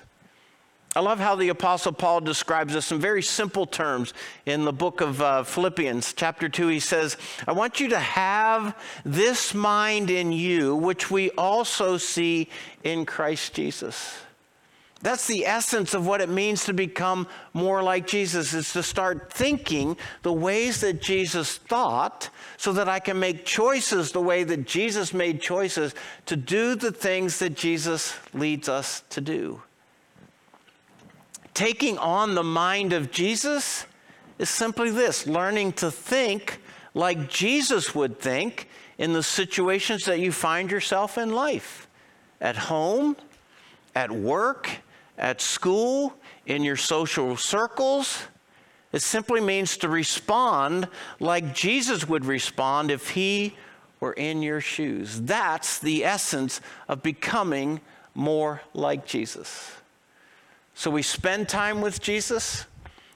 I 0.98 1.02
love 1.02 1.20
how 1.20 1.36
the 1.36 1.50
Apostle 1.50 1.92
Paul 1.92 2.22
describes 2.22 2.74
this 2.74 2.90
in 2.94 3.00
very 3.00 3.22
simple 3.22 3.66
terms 3.66 4.14
in 4.46 4.64
the 4.64 4.72
book 4.72 5.02
of 5.02 5.22
uh, 5.22 5.44
Philippians, 5.44 6.14
chapter 6.14 6.48
2. 6.48 6.70
He 6.70 6.80
says, 6.80 7.18
I 7.46 7.52
want 7.52 7.82
you 7.82 7.90
to 7.90 8.00
have 8.00 8.78
this 9.04 9.54
mind 9.54 10.10
in 10.10 10.32
you, 10.32 10.74
which 10.74 11.12
we 11.12 11.32
also 11.32 11.98
see 11.98 12.48
in 12.86 13.06
Christ 13.06 13.54
Jesus. 13.54 14.20
That's 15.06 15.28
the 15.28 15.46
essence 15.46 15.94
of 15.94 16.08
what 16.08 16.20
it 16.20 16.30
means 16.30 16.66
to 16.66 16.74
become 16.74 17.28
more 17.54 17.84
like 17.84 18.08
Jesus, 18.08 18.56
is 18.56 18.74
to 18.74 18.82
start 18.82 19.32
thinking 19.32 19.98
the 20.24 20.34
ways 20.34 20.82
that 20.82 21.00
Jesus 21.00 21.58
thought 21.58 22.32
so 22.58 22.74
that 22.74 22.90
I 22.90 22.98
can 22.98 23.20
make 23.20 23.46
choices 23.46 24.12
the 24.12 24.20
way 24.20 24.44
that 24.44 24.66
Jesus 24.66 25.14
made 25.14 25.40
choices 25.40 25.94
to 26.26 26.36
do 26.36 26.74
the 26.74 26.92
things 26.92 27.38
that 27.38 27.54
Jesus 27.54 28.16
leads 28.34 28.68
us 28.68 29.04
to 29.12 29.22
do. 29.22 29.62
Taking 31.54 32.00
on 32.00 32.34
the 32.34 32.42
mind 32.42 32.92
of 32.92 33.12
Jesus 33.12 33.86
is 34.40 34.50
simply 34.50 34.90
this 34.90 35.28
learning 35.28 35.74
to 35.74 35.92
think 35.92 36.60
like 36.96 37.30
Jesus 37.30 37.94
would 37.94 38.20
think 38.20 38.68
in 38.98 39.14
the 39.14 39.22
situations 39.22 40.06
that 40.06 40.20
you 40.20 40.32
find 40.32 40.72
yourself 40.72 41.20
in 41.20 41.32
life 41.32 41.88
at 42.42 42.58
home, 42.58 43.16
at 43.94 44.10
work, 44.10 44.82
at 45.18 45.42
school, 45.42 46.16
in 46.46 46.64
your 46.64 46.76
social 46.76 47.36
circles. 47.38 48.24
It 48.92 49.02
simply 49.02 49.42
means 49.42 49.78
to 49.78 49.90
respond 49.90 50.88
like 51.20 51.54
Jesus 51.54 52.08
would 52.08 52.26
respond 52.26 52.92
if 52.92 53.10
he 53.10 53.56
were 54.00 54.14
in 54.14 54.42
your 54.42 54.62
shoes. 54.62 55.22
That's 55.22 55.80
the 55.80 56.06
essence 56.06 56.62
of 56.88 57.04
becoming 57.04 57.82
more 58.14 58.62
like 58.74 59.06
Jesus. 59.06 59.72
So 60.74 60.92
we 60.92 61.02
spend 61.02 61.50
time 61.50 61.82
with 61.82 62.02
Jesus. 62.02 62.66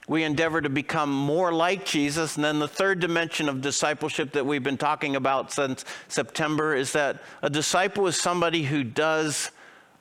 We 0.08 0.24
endeavor 0.24 0.60
to 0.60 0.68
become 0.68 1.12
more 1.12 1.52
like 1.52 1.84
Jesus. 1.84 2.36
And 2.36 2.44
then 2.44 2.58
the 2.58 2.68
third 2.68 3.00
dimension 3.00 3.48
of 3.48 3.60
discipleship 3.60 4.32
that 4.32 4.44
we've 4.44 4.62
been 4.62 4.76
talking 4.76 5.14
about 5.14 5.52
since 5.52 5.84
September 6.08 6.74
is 6.74 6.92
that 6.92 7.22
a 7.42 7.50
disciple 7.50 8.06
is 8.06 8.20
somebody 8.20 8.64
who 8.64 8.82
does 8.82 9.50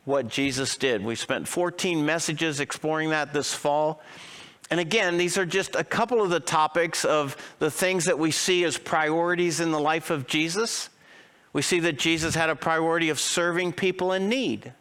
what 0.06 0.28
Jesus 0.28 0.78
did. 0.78 1.04
We 1.04 1.16
spent 1.16 1.48
14 1.48 2.06
messages 2.06 2.60
exploring 2.60 3.10
that 3.12 3.34
this 3.34 3.54
fall. 3.54 4.02
And 4.72 4.80
again, 4.80 5.18
these 5.18 5.38
are 5.38 5.46
just 5.46 5.76
a 5.76 5.84
couple 5.84 6.22
of 6.22 6.30
the 6.30 6.40
topics 6.40 7.04
of 7.04 7.36
the 7.60 7.72
things 7.72 8.06
that 8.06 8.20
we 8.20 8.32
see 8.32 8.64
as 8.64 8.78
priorities 8.78 9.60
in 9.60 9.72
the 9.72 9.80
life 9.80 10.10
of 10.10 10.28
Jesus. 10.28 10.90
We 11.54 11.62
see 11.62 11.80
that 11.82 11.98
Jesus 11.98 12.36
had 12.36 12.50
a 12.50 12.56
priority 12.56 13.10
of 13.10 13.20
serving 13.20 13.74
people 13.74 14.14
in 14.14 14.30
need. 14.30 14.74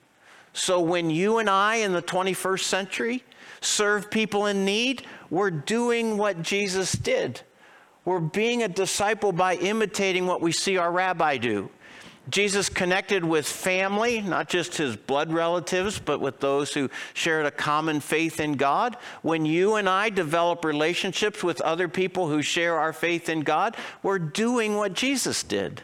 So 0.53 0.81
when 0.81 1.09
you 1.09 1.39
and 1.39 1.49
I 1.49 1.77
in 1.77 1.93
the 1.93 2.03
21st 2.03 2.63
century 2.63 3.25
serve 3.61 4.11
people 4.11 4.47
in 4.47 4.65
need, 4.65 5.07
we're 5.31 5.51
doing 5.51 6.19
what 6.19 6.43
Jesus 6.43 6.93
did. 6.93 7.41
We're 8.05 8.21
being 8.21 8.63
a 8.63 8.69
disciple 8.69 9.33
by 9.33 9.57
imitating 9.57 10.27
what 10.27 10.41
we 10.41 10.53
see 10.53 10.77
our 10.77 10.91
rabbi 10.91 11.37
do. 11.37 11.71
Jesus 12.31 12.69
connected 12.69 13.25
with 13.25 13.47
family, 13.47 14.21
not 14.21 14.49
just 14.49 14.77
his 14.77 14.97
blood 14.97 15.33
relatives, 15.33 15.99
but 15.99 16.21
with 16.21 16.41
those 16.41 16.75
who 16.75 16.91
shared 17.15 17.47
a 17.47 17.51
common 17.51 18.01
faith 18.01 18.41
in 18.41 18.53
God. 18.53 18.97
When 19.23 19.47
you 19.47 19.77
and 19.77 19.89
I 19.89 20.11
develop 20.11 20.65
relationships 20.65 21.43
with 21.43 21.61
other 21.63 21.89
people 21.89 22.29
who 22.29 22.43
share 22.43 22.79
our 22.79 22.93
faith 22.93 23.29
in 23.29 23.41
God, 23.41 23.77
we're 24.03 24.19
doing 24.19 24.77
what 24.77 24.93
Jesus 24.93 25.43
did. 25.43 25.83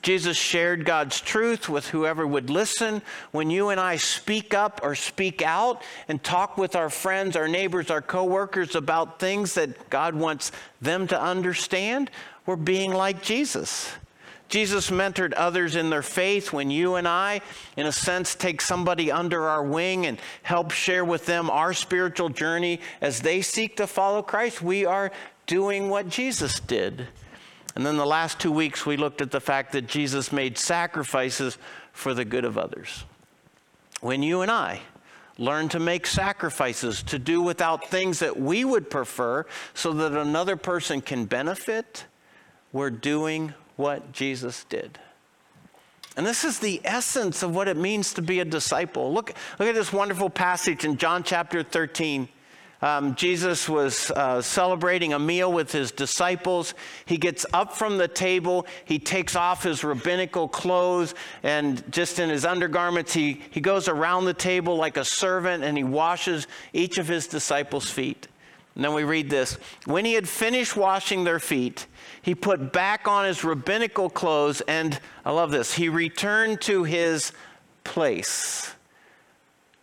Jesus 0.00 0.36
shared 0.36 0.84
God's 0.84 1.20
truth 1.20 1.68
with 1.68 1.88
whoever 1.88 2.26
would 2.26 2.50
listen. 2.50 3.02
When 3.30 3.50
you 3.50 3.68
and 3.68 3.78
I 3.80 3.96
speak 3.96 4.52
up 4.52 4.80
or 4.82 4.96
speak 4.96 5.42
out 5.42 5.82
and 6.08 6.22
talk 6.22 6.58
with 6.58 6.74
our 6.74 6.90
friends, 6.90 7.36
our 7.36 7.46
neighbors, 7.46 7.88
our 7.88 8.02
coworkers 8.02 8.74
about 8.74 9.20
things 9.20 9.54
that 9.54 9.90
God 9.90 10.14
wants 10.16 10.50
them 10.80 11.06
to 11.08 11.20
understand, 11.20 12.10
we're 12.46 12.56
being 12.56 12.92
like 12.92 13.22
Jesus. 13.22 13.92
Jesus 14.52 14.90
mentored 14.90 15.32
others 15.34 15.76
in 15.76 15.88
their 15.88 16.02
faith 16.02 16.52
when 16.52 16.70
you 16.70 16.96
and 16.96 17.08
I, 17.08 17.40
in 17.74 17.86
a 17.86 17.92
sense, 17.92 18.34
take 18.34 18.60
somebody 18.60 19.10
under 19.10 19.48
our 19.48 19.62
wing 19.62 20.04
and 20.04 20.18
help 20.42 20.72
share 20.72 21.06
with 21.06 21.24
them 21.24 21.48
our 21.48 21.72
spiritual 21.72 22.28
journey 22.28 22.78
as 23.00 23.20
they 23.20 23.40
seek 23.40 23.78
to 23.78 23.86
follow 23.86 24.20
Christ. 24.20 24.60
We 24.60 24.84
are 24.84 25.10
doing 25.46 25.88
what 25.88 26.10
Jesus 26.10 26.60
did. 26.60 27.06
And 27.74 27.86
then 27.86 27.96
the 27.96 28.04
last 28.04 28.40
two 28.40 28.52
weeks, 28.52 28.84
we 28.84 28.98
looked 28.98 29.22
at 29.22 29.30
the 29.30 29.40
fact 29.40 29.72
that 29.72 29.86
Jesus 29.86 30.30
made 30.32 30.58
sacrifices 30.58 31.56
for 31.94 32.12
the 32.12 32.26
good 32.26 32.44
of 32.44 32.58
others. 32.58 33.04
When 34.02 34.22
you 34.22 34.42
and 34.42 34.50
I 34.50 34.82
learn 35.38 35.70
to 35.70 35.80
make 35.80 36.06
sacrifices, 36.06 37.02
to 37.04 37.18
do 37.18 37.40
without 37.40 37.88
things 37.88 38.18
that 38.18 38.38
we 38.38 38.66
would 38.66 38.90
prefer 38.90 39.46
so 39.72 39.94
that 39.94 40.12
another 40.12 40.56
person 40.56 41.00
can 41.00 41.24
benefit, 41.24 42.04
we're 42.70 42.90
doing 42.90 43.54
what 43.82 44.12
Jesus 44.12 44.64
did. 44.64 44.98
And 46.16 46.26
this 46.26 46.44
is 46.44 46.58
the 46.58 46.80
essence 46.84 47.42
of 47.42 47.54
what 47.54 47.68
it 47.68 47.76
means 47.76 48.14
to 48.14 48.22
be 48.22 48.40
a 48.40 48.44
disciple. 48.44 49.12
Look, 49.12 49.34
look 49.58 49.68
at 49.68 49.74
this 49.74 49.92
wonderful 49.92 50.30
passage 50.30 50.84
in 50.84 50.96
John 50.96 51.22
chapter 51.24 51.62
13. 51.62 52.28
Um, 52.82 53.14
Jesus 53.14 53.68
was 53.68 54.10
uh, 54.10 54.42
celebrating 54.42 55.12
a 55.12 55.18
meal 55.18 55.52
with 55.52 55.70
his 55.70 55.90
disciples. 55.90 56.74
He 57.06 57.16
gets 57.16 57.46
up 57.52 57.74
from 57.74 57.96
the 57.96 58.08
table. 58.08 58.66
He 58.84 58.98
takes 58.98 59.36
off 59.36 59.62
his 59.62 59.84
rabbinical 59.84 60.48
clothes 60.48 61.14
and 61.42 61.82
just 61.92 62.18
in 62.18 62.28
his 62.28 62.44
undergarments, 62.44 63.14
he, 63.14 63.42
he 63.50 63.60
goes 63.60 63.88
around 63.88 64.24
the 64.24 64.34
table 64.34 64.76
like 64.76 64.96
a 64.96 65.04
servant 65.04 65.64
and 65.64 65.76
he 65.76 65.84
washes 65.84 66.46
each 66.72 66.98
of 66.98 67.08
his 67.08 67.26
disciples' 67.26 67.88
feet. 67.88 68.28
And 68.74 68.84
then 68.84 68.94
we 68.94 69.04
read 69.04 69.30
this 69.30 69.58
When 69.84 70.04
he 70.04 70.14
had 70.14 70.28
finished 70.28 70.76
washing 70.76 71.24
their 71.24 71.40
feet, 71.40 71.86
he 72.22 72.34
put 72.34 72.72
back 72.72 73.08
on 73.08 73.26
his 73.26 73.44
rabbinical 73.44 74.08
clothes, 74.08 74.60
and 74.62 74.98
I 75.24 75.32
love 75.32 75.50
this, 75.50 75.74
he 75.74 75.88
returned 75.88 76.60
to 76.62 76.84
his 76.84 77.32
place. 77.84 78.74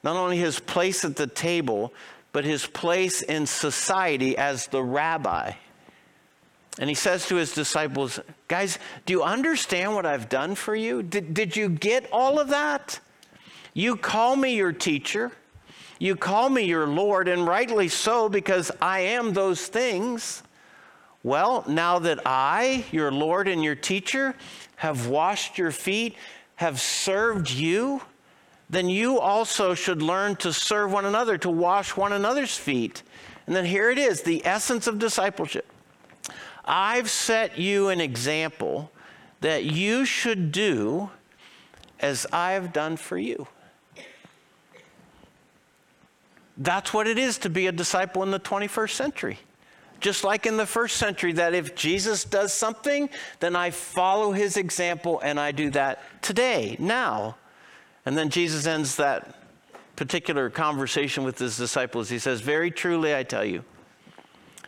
Not 0.04 0.16
only 0.16 0.38
his 0.38 0.60
place 0.60 1.04
at 1.04 1.18
the 1.18 1.28
table, 1.28 1.94
but 2.32 2.46
his 2.46 2.66
place 2.66 3.22
in 3.22 3.46
society 3.46 4.38
as 4.38 4.68
the 4.68 4.82
rabbi. 4.82 5.52
And 6.80 6.88
he 6.88 6.96
says 6.96 7.28
to 7.28 7.36
his 7.36 7.54
disciples, 7.54 8.22
Guys, 8.48 8.80
do 9.06 9.12
you 9.12 9.24
understand 9.24 9.94
what 9.94 10.06
I've 10.06 10.30
done 10.30 10.56
for 10.56 10.74
you? 10.76 11.04
Did, 11.04 11.34
did 11.34 11.58
you 11.58 11.68
get 11.68 12.08
all 12.12 12.40
of 12.40 12.48
that? 12.50 13.02
You 13.74 13.98
call 13.98 14.38
me 14.38 14.56
your 14.56 14.72
teacher, 14.72 15.32
you 16.00 16.16
call 16.16 16.50
me 16.50 16.64
your 16.64 16.88
Lord, 16.88 17.28
and 17.28 17.46
rightly 17.46 17.90
so, 17.90 18.30
because 18.30 18.72
I 18.82 19.02
am 19.02 19.34
those 19.34 19.68
things. 19.68 20.44
Well, 21.24 21.66
now 21.68 22.00
that 22.00 22.20
I, 22.26 22.86
your 22.92 23.12
Lord 23.12 23.48
and 23.48 23.64
your 23.64 23.76
teacher, 23.76 24.36
have 24.78 25.08
washed 25.08 25.58
your 25.58 25.72
feet, 25.72 26.16
have 26.56 26.80
served 26.80 27.50
you, 27.50 28.02
then 28.70 28.88
you 28.88 29.20
also 29.20 29.74
should 29.74 30.02
learn 30.02 30.36
to 30.38 30.54
serve 30.54 30.92
one 30.92 31.06
another, 31.06 31.38
to 31.40 31.50
wash 31.50 31.98
one 31.98 32.14
another's 32.14 32.56
feet. 32.56 33.04
And 33.48 33.56
then 33.56 33.66
here 33.66 33.90
it 33.90 33.98
is 33.98 34.22
the 34.22 34.46
essence 34.46 34.88
of 34.88 35.00
discipleship. 35.00 35.66
I've 36.64 37.10
set 37.10 37.58
you 37.58 37.90
an 37.90 38.00
example 38.00 38.92
that 39.42 39.64
you 39.64 40.06
should 40.06 40.52
do 40.52 41.10
as 42.00 42.28
I've 42.32 42.72
done 42.72 42.96
for 42.96 43.18
you. 43.18 43.48
That's 46.58 46.94
what 46.94 47.08
it 47.08 47.18
is 47.18 47.38
to 47.40 47.50
be 47.50 47.68
a 47.68 47.72
disciple 47.72 48.22
in 48.22 48.32
the 48.32 48.40
21st 48.40 48.92
century. 48.92 49.40
Just 50.00 50.24
like 50.24 50.46
in 50.46 50.58
the 50.58 50.66
first 50.66 50.98
century, 50.98 51.34
that 51.34 51.54
if 51.54 51.76
Jesus 51.76 52.24
does 52.24 52.54
something, 52.54 53.10
then 53.40 53.56
I 53.56 53.72
follow 53.72 54.32
his 54.32 54.58
example 54.58 55.20
and 55.24 55.40
I 55.40 55.52
do 55.52 55.70
that 55.72 56.02
today, 56.22 56.76
now. 56.80 57.36
And 58.06 58.18
then 58.18 58.30
Jesus 58.30 58.66
ends 58.66 58.96
that 58.96 59.36
particular 59.96 60.50
conversation 60.50 61.24
with 61.24 61.38
his 61.38 61.58
disciples. 61.58 62.10
He 62.10 62.20
says, 62.20 62.42
Very 62.42 62.72
truly, 62.72 63.14
I 63.14 63.24
tell 63.24 63.44
you, 63.44 63.64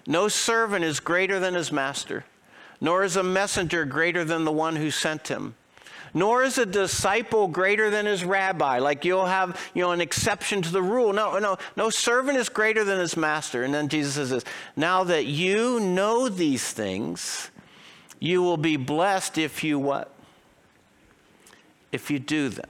no 0.06 0.28
servant 0.28 0.84
is 0.84 1.00
greater 1.00 1.39
than 1.39 1.54
his 1.54 1.72
master, 1.72 2.26
nor 2.82 3.04
is 3.04 3.15
a 3.15 3.24
messenger 3.24 3.86
greater 3.86 4.26
than 4.26 4.44
the 4.44 4.52
one 4.52 4.76
who 4.76 4.91
sent 4.91 5.30
him. 5.30 5.56
Nor 6.13 6.43
is 6.43 6.58
a 6.58 6.65
disciple 6.65 7.47
greater 7.47 7.89
than 7.89 8.06
his 8.06 8.24
rabbi. 8.24 8.80
Like 8.80 9.06
you'll 9.06 9.26
have, 9.26 9.60
you 9.74 9.82
know, 9.82 9.91
an 9.91 10.02
exception 10.02 10.62
to 10.62 10.71
the 10.71 10.82
rule. 10.82 11.13
No, 11.13 11.39
no, 11.39 11.58
no 11.76 11.89
servant 11.89 12.38
is 12.38 12.50
greater 12.50 12.84
than 12.84 13.00
his 13.00 13.15
master. 13.15 13.63
And 13.63 13.74
then 13.74 13.88
Jesus 13.88 14.15
says 14.15 14.30
this 14.30 14.43
Now 14.76 15.04
that 15.06 15.26
you 15.26 15.80
know 15.80 16.28
these 16.28 16.69
things, 16.71 17.50
you 18.19 18.41
will 18.43 18.58
be 18.58 18.78
blessed 18.78 19.38
if 19.38 19.63
you 19.63 19.80
what? 19.80 20.13
If 21.91 22.12
you 22.12 22.19
do 22.19 22.50
them. 22.50 22.69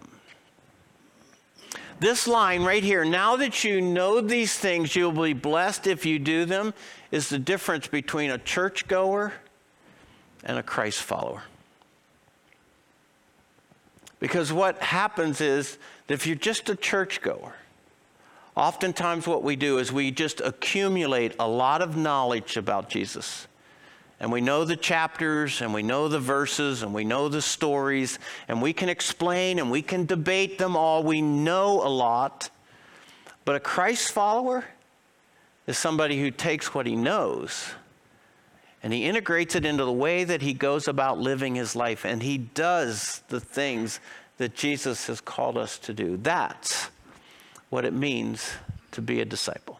This 2.00 2.28
line 2.28 2.64
right 2.64 2.84
here, 2.84 3.06
now 3.06 3.36
that 3.36 3.64
you 3.64 3.80
know 3.80 4.22
these 4.22 4.58
things, 4.58 4.96
you'll 4.96 5.12
be 5.12 5.34
blessed 5.34 5.86
if 5.86 6.04
you 6.04 6.18
do 6.18 6.46
them, 6.46 6.74
is 7.12 7.30
the 7.30 7.38
difference 7.38 7.86
between 7.86 8.32
a 8.32 8.40
churchgoer 8.40 9.34
and 10.44 10.58
a 10.58 10.64
Christ 10.64 11.04
follower. 11.04 11.44
Because 14.22 14.54
what 14.54 14.82
happens 14.82 15.42
is 15.42 15.78
that 16.08 16.14
if 16.14 16.26
you're 16.26 16.38
just 16.38 16.70
a 16.70 16.76
churchgoer, 16.76 17.54
oftentimes 18.56 19.28
what 19.28 19.44
we 19.44 19.58
do 19.58 19.80
is 19.80 19.92
we 19.92 20.12
just 20.12 20.40
accumulate 20.40 21.36
a 21.40 21.48
lot 21.48 21.82
of 21.82 21.98
knowledge 21.98 22.56
about 22.56 22.90
Jesus 22.90 23.48
and 24.22 24.32
we 24.32 24.40
know 24.40 24.64
the 24.64 24.76
chapters 24.76 25.62
and 25.62 25.74
we 25.74 25.82
know 25.82 26.08
the 26.08 26.20
verses 26.20 26.84
and 26.84 26.94
we 26.94 27.04
know 27.04 27.28
the 27.28 27.42
stories 27.42 28.20
and 28.48 28.62
we 28.62 28.72
can 28.72 28.88
explain 28.88 29.58
and 29.58 29.72
we 29.72 29.82
can 29.82 30.06
debate 30.06 30.60
them 30.60 30.78
all. 30.78 31.02
We 31.02 31.24
know 31.24 31.82
a 31.82 31.90
lot. 31.90 32.52
But 33.46 33.56
a 33.56 33.60
Christ 33.60 34.12
follower 34.12 34.64
is 35.66 35.76
somebody 35.76 36.22
who 36.22 36.30
takes 36.30 36.72
what 36.72 36.86
he 36.86 36.96
knows 36.96 37.72
and 38.84 38.92
he 38.92 39.06
integrates 39.06 39.56
it 39.56 39.66
into 39.66 39.86
the 39.86 39.92
way 39.92 40.24
that 40.24 40.42
he 40.42 40.54
goes 40.54 40.88
about 40.88 41.20
living 41.20 41.56
his 41.56 41.76
life 41.76 42.06
and 42.06 42.24
he 42.24 42.38
does 42.38 43.22
the 43.28 43.40
things 43.40 44.00
that 44.38 44.56
Jesus 44.56 45.08
has 45.08 45.22
called 45.22 45.58
us 45.58 45.78
to 45.80 45.94
do. 45.94 46.18
That's 46.18 46.90
what 47.70 47.86
it 47.86 47.94
means 47.94 48.52
to 48.92 49.02
be 49.02 49.22
a 49.22 49.26
disciple. 49.26 49.80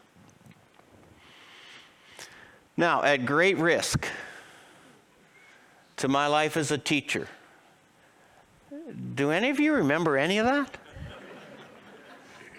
Now, 2.76 3.02
at 3.02 3.26
great 3.26 3.58
risk 3.58 4.06
to 5.96 6.08
my 6.08 6.26
life 6.26 6.56
as 6.56 6.70
a 6.70 6.78
teacher, 6.78 7.28
do 9.14 9.30
any 9.30 9.50
of 9.50 9.60
you 9.60 9.74
remember 9.74 10.16
any 10.16 10.38
of 10.38 10.46
that? 10.46 10.78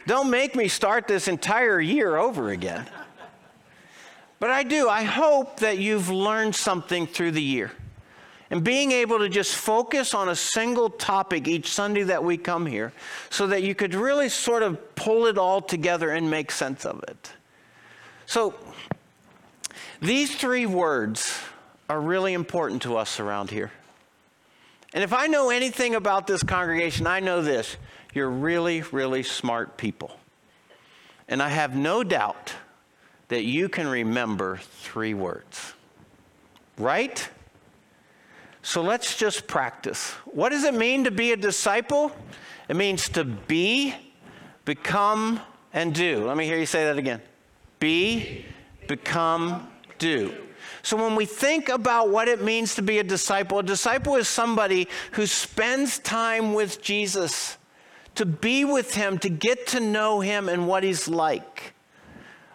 Don't 0.05 0.29
make 0.29 0.55
me 0.55 0.67
start 0.67 1.07
this 1.07 1.27
entire 1.27 1.79
year 1.79 2.17
over 2.17 2.49
again. 2.49 2.85
But 4.43 4.51
I 4.51 4.63
do. 4.63 4.89
I 4.89 5.03
hope 5.03 5.61
that 5.61 5.77
you've 5.77 6.09
learned 6.09 6.53
something 6.53 7.07
through 7.07 7.31
the 7.31 7.41
year. 7.41 7.71
And 8.49 8.61
being 8.61 8.91
able 8.91 9.19
to 9.19 9.29
just 9.29 9.55
focus 9.55 10.13
on 10.13 10.27
a 10.27 10.35
single 10.35 10.89
topic 10.89 11.47
each 11.47 11.71
Sunday 11.71 12.03
that 12.03 12.25
we 12.25 12.35
come 12.35 12.65
here 12.65 12.91
so 13.29 13.47
that 13.47 13.63
you 13.63 13.73
could 13.73 13.95
really 13.95 14.27
sort 14.27 14.61
of 14.61 14.95
pull 14.95 15.27
it 15.27 15.37
all 15.37 15.61
together 15.61 16.09
and 16.09 16.29
make 16.29 16.51
sense 16.51 16.85
of 16.85 17.01
it. 17.07 17.31
So, 18.25 18.53
these 20.01 20.35
three 20.35 20.65
words 20.65 21.39
are 21.89 22.01
really 22.01 22.33
important 22.33 22.81
to 22.81 22.97
us 22.97 23.21
around 23.21 23.49
here. 23.49 23.71
And 24.93 25.05
if 25.05 25.13
I 25.13 25.27
know 25.27 25.51
anything 25.51 25.95
about 25.95 26.27
this 26.27 26.43
congregation, 26.43 27.07
I 27.07 27.21
know 27.21 27.41
this 27.41 27.77
you're 28.13 28.29
really, 28.29 28.81
really 28.91 29.23
smart 29.23 29.77
people. 29.77 30.19
And 31.29 31.41
I 31.41 31.47
have 31.47 31.77
no 31.77 32.03
doubt 32.03 32.55
that 33.33 33.45
you 33.45 33.67
can 33.67 33.87
remember 33.87 34.57
three 34.57 35.15
words. 35.15 35.73
Right? 36.77 37.27
So 38.61 38.83
let's 38.83 39.17
just 39.17 39.47
practice. 39.47 40.11
What 40.25 40.49
does 40.49 40.63
it 40.63 40.75
mean 40.75 41.05
to 41.05 41.11
be 41.11 41.31
a 41.31 41.35
disciple? 41.35 42.11
It 42.69 42.75
means 42.75 43.09
to 43.09 43.23
be, 43.23 43.95
become, 44.65 45.41
and 45.73 45.95
do. 45.95 46.27
Let 46.27 46.37
me 46.37 46.45
hear 46.45 46.59
you 46.59 46.67
say 46.67 46.85
that 46.85 46.99
again. 46.99 47.21
Be, 47.79 48.45
become, 48.87 49.67
do. 49.97 50.31
So 50.83 50.95
when 50.95 51.15
we 51.15 51.25
think 51.25 51.69
about 51.69 52.09
what 52.09 52.27
it 52.27 52.43
means 52.43 52.75
to 52.75 52.83
be 52.83 52.99
a 52.99 53.03
disciple, 53.03 53.57
a 53.57 53.63
disciple 53.63 54.15
is 54.15 54.27
somebody 54.27 54.87
who 55.13 55.25
spends 55.25 55.97
time 55.97 56.53
with 56.53 56.83
Jesus, 56.83 57.57
to 58.13 58.27
be 58.27 58.63
with 58.63 58.93
him, 58.93 59.17
to 59.17 59.29
get 59.29 59.65
to 59.67 59.79
know 59.79 60.19
him 60.19 60.49
and 60.49 60.67
what 60.67 60.83
he's 60.83 61.07
like. 61.07 61.72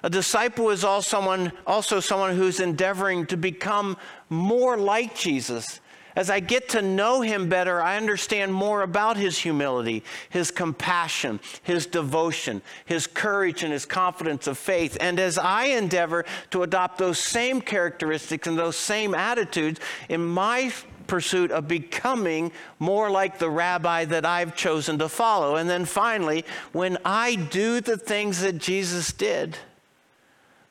A 0.02 0.11
disciple 0.11 0.70
is 0.70 0.84
also 0.84 1.08
someone, 1.08 1.52
also 1.66 2.00
someone 2.00 2.37
who's 2.37 2.61
endeavoring 2.61 3.26
to 3.26 3.37
become 3.37 3.96
more 4.28 4.76
like 4.76 5.16
Jesus 5.16 5.80
as 6.18 6.30
I 6.30 6.40
get 6.40 6.70
to 6.70 6.82
know 6.82 7.20
him 7.20 7.48
better, 7.48 7.80
I 7.80 7.96
understand 7.96 8.52
more 8.52 8.82
about 8.82 9.16
his 9.16 9.38
humility, 9.38 10.02
his 10.30 10.50
compassion, 10.50 11.38
his 11.62 11.87
devotion, 11.87 12.61
his 12.87 13.06
courage, 13.06 13.62
and 13.62 13.72
his 13.72 13.87
confidence 13.87 14.48
of 14.48 14.58
faith. 14.58 14.96
And 15.00 15.20
as 15.20 15.38
I 15.38 15.66
endeavor 15.66 16.24
to 16.50 16.64
adopt 16.64 16.98
those 16.98 17.20
same 17.20 17.61
characteristics 17.61 18.48
and 18.48 18.58
those 18.58 18.74
same 18.74 19.14
attitudes 19.14 19.78
in 20.08 20.26
my 20.26 20.72
pursuit 21.06 21.52
of 21.52 21.68
becoming 21.68 22.50
more 22.80 23.08
like 23.08 23.38
the 23.38 23.48
rabbi 23.48 24.04
that 24.06 24.26
I've 24.26 24.56
chosen 24.56 24.98
to 24.98 25.08
follow. 25.08 25.54
And 25.54 25.70
then 25.70 25.84
finally, 25.84 26.44
when 26.72 26.98
I 27.04 27.37
do 27.37 27.80
the 27.80 27.96
things 27.96 28.40
that 28.40 28.58
Jesus 28.58 29.12
did, 29.12 29.56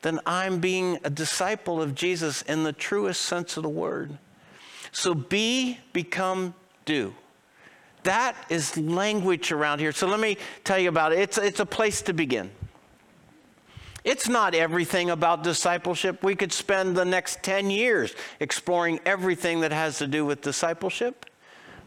then 0.07 0.21
I'm 0.25 0.59
being 0.59 0.99
a 1.03 1.09
disciple 1.09 1.81
of 1.81 1.93
Jesus 1.93 2.41
in 2.43 2.63
the 2.63 2.71
truest 2.71 3.23
sense 3.23 3.57
of 3.57 3.63
the 3.63 3.69
word. 3.69 4.17
So 4.93 5.13
be, 5.13 5.79
become, 5.91 6.55
do. 6.85 7.13
That 8.03 8.37
is 8.47 8.77
language 8.77 9.51
around 9.51 9.79
here. 9.79 9.91
So 9.91 10.07
let 10.07 10.21
me 10.21 10.37
tell 10.63 10.79
you 10.79 10.87
about 10.87 11.11
it. 11.11 11.19
It's, 11.19 11.37
it's 11.37 11.59
a 11.59 11.65
place 11.65 12.01
to 12.03 12.13
begin. 12.13 12.49
It's 14.05 14.29
not 14.29 14.55
everything 14.55 15.09
about 15.09 15.43
discipleship. 15.43 16.23
We 16.23 16.35
could 16.35 16.53
spend 16.53 16.95
the 16.95 17.03
next 17.03 17.43
10 17.43 17.69
years 17.69 18.15
exploring 18.39 19.01
everything 19.05 19.59
that 19.59 19.73
has 19.73 19.97
to 19.97 20.07
do 20.07 20.23
with 20.23 20.39
discipleship. 20.39 21.25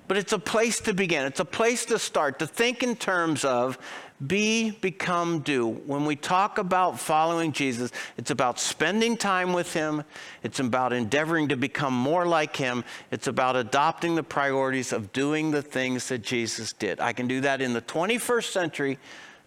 But 0.09 0.18
it's 0.18 0.35
a 0.35 0.38
place 0.38 0.78
to 0.80 0.92
begin. 0.92 1.24
It's 1.24 1.40
a 1.40 1.44
place 1.46 1.87
to 1.87 1.98
start, 1.98 2.38
to 2.40 2.46
think 2.46 2.83
in 2.83 2.96
terms 2.96 3.46
of 3.46 3.78
be, 4.26 4.70
become, 4.70 5.40
do. 5.40 5.66
When 5.68 6.04
we 6.04 6.14
talk 6.14 6.59
about 6.59 7.00
following 7.00 7.52
Jesus, 7.52 7.90
it's 8.18 8.30
about 8.30 8.61
spending 8.61 9.16
time 9.16 9.52
with 9.52 9.72
Him, 9.72 10.04
it's 10.42 10.61
about 10.61 10.92
endeavoring 10.92 11.48
to 11.48 11.56
become 11.56 11.94
more 11.94 12.26
like 12.26 12.54
Him, 12.56 12.85
it's 13.11 13.28
about 13.28 13.56
adopting 13.56 14.14
the 14.14 14.22
priorities 14.22 14.92
of 14.92 15.12
doing 15.12 15.50
the 15.50 15.62
things 15.62 16.09
that 16.09 16.22
Jesus 16.22 16.72
did. 16.72 17.00
I 17.00 17.12
can 17.12 17.28
do 17.28 17.40
that 17.40 17.62
in 17.62 17.72
the 17.72 17.83
21st 17.83 18.52
century, 18.52 18.98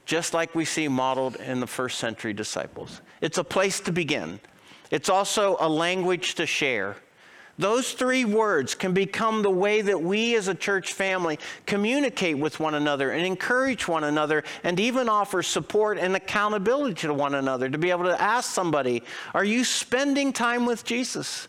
just 0.05 0.33
like 0.33 0.55
we 0.55 0.65
see 0.65 0.87
modeled 0.87 1.35
in 1.35 1.59
the 1.59 1.67
first 1.67 1.99
century 1.99 2.33
disciples. 2.33 3.01
It's 3.21 3.37
a 3.37 3.43
place 3.43 3.79
to 3.81 3.91
begin, 3.91 4.39
it's 4.89 5.09
also 5.09 5.55
a 5.59 5.69
language 5.69 6.35
to 6.35 6.45
share. 6.45 6.95
Those 7.59 7.93
three 7.93 8.25
words 8.25 8.73
can 8.73 8.93
become 8.93 9.43
the 9.43 9.49
way 9.49 9.81
that 9.81 10.01
we 10.01 10.35
as 10.35 10.47
a 10.47 10.55
church 10.55 10.93
family 10.93 11.37
communicate 11.67 12.37
with 12.37 12.59
one 12.59 12.73
another 12.73 13.11
and 13.11 13.25
encourage 13.25 13.87
one 13.87 14.03
another 14.03 14.43
and 14.63 14.79
even 14.79 15.07
offer 15.07 15.43
support 15.43 15.99
and 15.99 16.15
accountability 16.15 16.95
to 17.07 17.13
one 17.13 17.35
another 17.35 17.69
to 17.69 17.77
be 17.77 17.91
able 17.91 18.05
to 18.05 18.19
ask 18.19 18.51
somebody, 18.51 19.03
Are 19.35 19.43
you 19.43 19.63
spending 19.63 20.33
time 20.33 20.65
with 20.65 20.83
Jesus? 20.83 21.47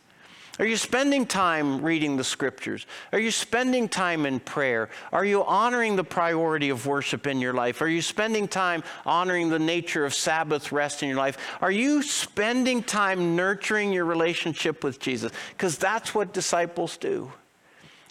Are 0.59 0.67
you 0.67 0.77
spending 0.77 1.27
time 1.27 1.83
reading 1.83 2.17
the 2.17 2.23
scriptures? 2.23 2.87
Are 3.13 3.19
you 3.19 3.33
spending 3.33 3.89
time 3.89 4.25
in 4.25 4.39
prayer? 4.39 4.89
Are 5.13 5.25
you 5.25 5.43
honoring 5.45 5.97
the 5.97 6.05
priority 6.05 6.71
of 6.71 6.87
worship 6.87 7.27
in 7.27 7.41
your 7.41 7.53
life? 7.53 7.81
Are 7.81 7.89
you 7.89 8.01
spending 8.01 8.47
time 8.47 8.85
honoring 9.05 9.49
the 9.49 9.59
nature 9.59 10.05
of 10.05 10.15
Sabbath 10.15 10.71
rest 10.71 11.03
in 11.03 11.09
your 11.09 11.19
life? 11.19 11.39
Are 11.61 11.73
you 11.73 12.03
spending 12.03 12.85
time 12.85 13.35
nurturing 13.35 13.93
your 13.93 14.05
relationship 14.05 14.85
with 14.85 15.01
Jesus? 15.01 15.33
Because 15.51 15.77
that's 15.77 16.15
what 16.15 16.33
disciples 16.33 16.97
do. 16.99 17.33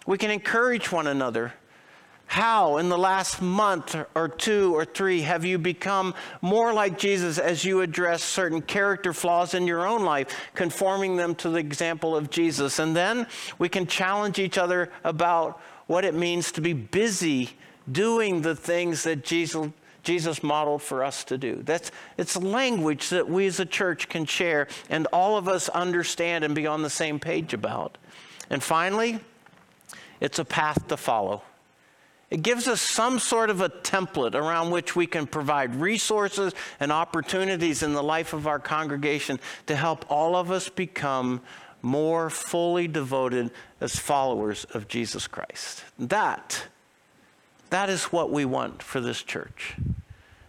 We 0.06 0.18
can 0.18 0.30
encourage 0.30 0.92
one 0.92 1.06
another. 1.06 1.54
How, 2.26 2.78
in 2.78 2.88
the 2.88 2.98
last 2.98 3.40
month 3.40 3.96
or 4.14 4.28
two 4.28 4.74
or 4.74 4.84
three, 4.84 5.20
have 5.22 5.44
you 5.44 5.58
become 5.58 6.14
more 6.40 6.72
like 6.72 6.98
Jesus 6.98 7.38
as 7.38 7.64
you 7.64 7.80
address 7.80 8.24
certain 8.24 8.60
character 8.62 9.12
flaws 9.12 9.54
in 9.54 9.66
your 9.66 9.86
own 9.86 10.02
life, 10.02 10.34
conforming 10.54 11.16
them 11.16 11.34
to 11.36 11.50
the 11.50 11.58
example 11.58 12.16
of 12.16 12.30
Jesus? 12.30 12.78
And 12.78 12.96
then 12.96 13.26
we 13.58 13.68
can 13.68 13.86
challenge 13.86 14.38
each 14.38 14.58
other 14.58 14.90
about 15.04 15.60
what 15.86 16.04
it 16.04 16.14
means 16.14 16.50
to 16.52 16.60
be 16.60 16.72
busy 16.72 17.50
doing 17.90 18.40
the 18.40 18.56
things 18.56 19.02
that 19.04 19.22
Jesus, 19.22 19.68
Jesus 20.02 20.42
modeled 20.42 20.82
for 20.82 21.04
us 21.04 21.24
to 21.24 21.38
do. 21.38 21.62
That's, 21.62 21.90
it's 22.16 22.36
language 22.36 23.10
that 23.10 23.28
we 23.28 23.46
as 23.46 23.60
a 23.60 23.66
church 23.66 24.08
can 24.08 24.24
share 24.24 24.66
and 24.88 25.06
all 25.12 25.36
of 25.36 25.46
us 25.46 25.68
understand 25.68 26.42
and 26.42 26.54
be 26.54 26.66
on 26.66 26.82
the 26.82 26.90
same 26.90 27.20
page 27.20 27.52
about. 27.52 27.98
And 28.50 28.62
finally, 28.62 29.20
it's 30.20 30.38
a 30.38 30.44
path 30.44 30.88
to 30.88 30.96
follow. 30.96 31.42
It 32.30 32.42
gives 32.42 32.66
us 32.66 32.80
some 32.80 33.18
sort 33.18 33.50
of 33.50 33.60
a 33.60 33.68
template 33.68 34.34
around 34.34 34.70
which 34.70 34.96
we 34.96 35.06
can 35.06 35.26
provide 35.26 35.74
resources 35.76 36.52
and 36.80 36.90
opportunities 36.90 37.82
in 37.82 37.92
the 37.92 38.02
life 38.02 38.32
of 38.32 38.46
our 38.46 38.58
congregation 38.58 39.38
to 39.66 39.76
help 39.76 40.04
all 40.10 40.34
of 40.34 40.50
us 40.50 40.68
become 40.68 41.40
more 41.82 42.30
fully 42.30 42.88
devoted 42.88 43.50
as 43.80 43.96
followers 43.96 44.64
of 44.72 44.88
Jesus 44.88 45.28
Christ. 45.28 45.84
That, 45.98 46.66
that 47.70 47.90
is 47.90 48.04
what 48.04 48.30
we 48.30 48.46
want 48.46 48.82
for 48.82 49.00
this 49.00 49.22
church. 49.22 49.74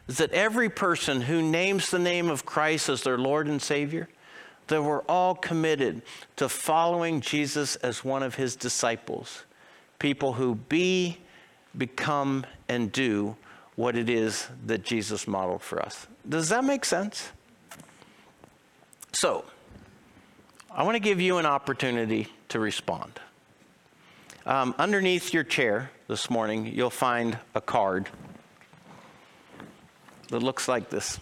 Is 0.08 0.18
that 0.18 0.32
every 0.32 0.70
person 0.70 1.22
who 1.22 1.42
names 1.42 1.92
the 1.92 2.00
name 2.00 2.30
of 2.30 2.46
Christ 2.46 2.88
as 2.88 3.04
their 3.04 3.18
Lord 3.18 3.48
and 3.48 3.62
Savior, 3.62 4.08
that 4.68 4.82
we're 4.82 5.02
all 5.04 5.36
committed 5.36 6.02
to 6.38 6.48
following 6.48 7.22
Jesus 7.22 7.76
as 7.78 8.04
one 8.04 8.24
of 8.24 8.36
his 8.36 8.56
disciples. 8.56 9.44
People 10.00 10.34
who 10.34 10.56
be 10.56 11.18
become, 11.78 12.46
and 12.68 12.92
do 12.92 13.36
what 13.76 13.96
it 13.96 14.10
is 14.10 14.48
that 14.66 14.84
Jesus 14.84 15.28
modeled 15.28 15.62
for 15.62 15.82
us. 15.82 16.08
Does 16.28 16.50
that 16.50 16.64
make 16.64 16.86
sense? 16.86 17.32
So, 19.12 19.46
I 20.72 20.84
want 20.84 20.96
to 20.96 21.00
give 21.00 21.22
you 21.22 21.38
an 21.38 21.46
opportunity 21.46 22.28
to 22.50 22.60
respond. 22.60 23.20
Um, 24.46 24.76
underneath 24.78 25.34
your 25.34 25.44
chair 25.44 25.90
this 26.08 26.30
morning, 26.30 26.68
you'll 26.68 26.90
find 26.90 27.38
a 27.56 27.62
card 27.62 28.10
that 30.30 30.44
looks 30.44 30.68
like 30.68 30.90
this. 30.90 31.20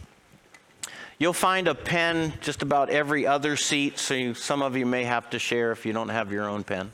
You'll 1.20 1.34
find 1.34 1.68
a 1.68 1.76
pen 1.76 2.34
just 2.42 2.64
about 2.64 2.90
every 2.90 3.26
other 3.28 3.56
seat, 3.56 3.98
so 4.00 4.14
you, 4.14 4.34
some 4.34 4.62
of 4.62 4.76
you 4.76 4.86
may 4.86 5.04
have 5.04 5.30
to 5.30 5.40
share 5.40 5.72
if 5.72 5.86
you 5.86 5.94
don't 5.94 6.10
have 6.10 6.32
your 6.32 6.50
own 6.50 6.64
pen. 6.64 6.92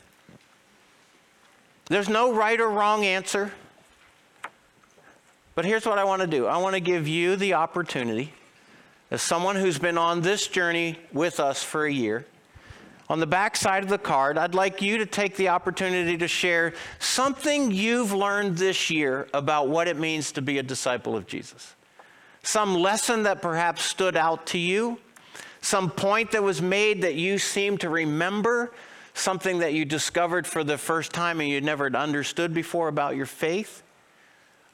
There's 1.90 2.08
no 2.08 2.34
right 2.34 2.60
or 2.62 2.70
wrong 2.70 3.04
answer. 3.04 3.52
But 5.56 5.66
here's 5.66 5.86
what 5.86 5.98
I 5.98 6.06
want 6.06 6.22
to 6.22 6.28
do 6.28 6.46
I 6.46 6.58
want 6.58 6.76
to 6.76 6.80
give 6.80 7.08
you 7.08 7.36
the 7.36 7.56
opportunity, 7.56 8.32
as 9.12 9.22
someone 9.22 9.56
who's 9.56 9.80
been 9.80 9.98
on 9.98 10.22
this 10.22 10.48
journey 10.48 10.98
with 11.12 11.40
us 11.40 11.64
for 11.64 11.86
a 11.86 11.92
year. 11.92 12.26
On 13.10 13.20
the 13.20 13.26
back 13.26 13.56
side 13.56 13.82
of 13.82 13.90
the 13.90 13.98
card, 13.98 14.38
I'd 14.38 14.54
like 14.54 14.84
you 14.84 15.00
to 15.00 15.06
take 15.08 15.36
the 15.36 15.50
opportunity 15.50 16.16
to 16.20 16.28
share 16.28 16.76
something 17.00 17.72
you've 17.72 18.14
learned 18.14 18.58
this 18.58 18.92
year 18.92 19.28
about 19.34 19.68
what 19.68 19.88
it 19.88 19.98
means 19.98 20.32
to 20.34 20.44
be 20.44 20.60
a 20.60 20.64
disciple 20.64 21.16
of 21.16 21.26
Jesus. 21.26 21.74
Some 22.44 22.76
lesson 22.76 23.24
that 23.24 23.42
perhaps 23.42 23.82
stood 23.82 24.16
out 24.16 24.46
to 24.48 24.60
you, 24.60 25.00
some 25.60 25.90
point 25.90 26.32
that 26.32 26.44
was 26.44 26.62
made 26.62 27.02
that 27.02 27.16
you 27.16 27.40
seem 27.40 27.80
to 27.80 27.90
remember, 27.90 28.72
something 29.14 29.60
that 29.60 29.74
you 29.74 29.86
discovered 29.86 30.48
for 30.48 30.64
the 30.64 30.78
first 30.78 31.12
time 31.12 31.40
and 31.42 31.50
you'd 31.50 31.64
never 31.64 31.88
understood 31.96 32.54
before 32.54 32.88
about 32.88 33.16
your 33.16 33.26
faith. 33.26 33.84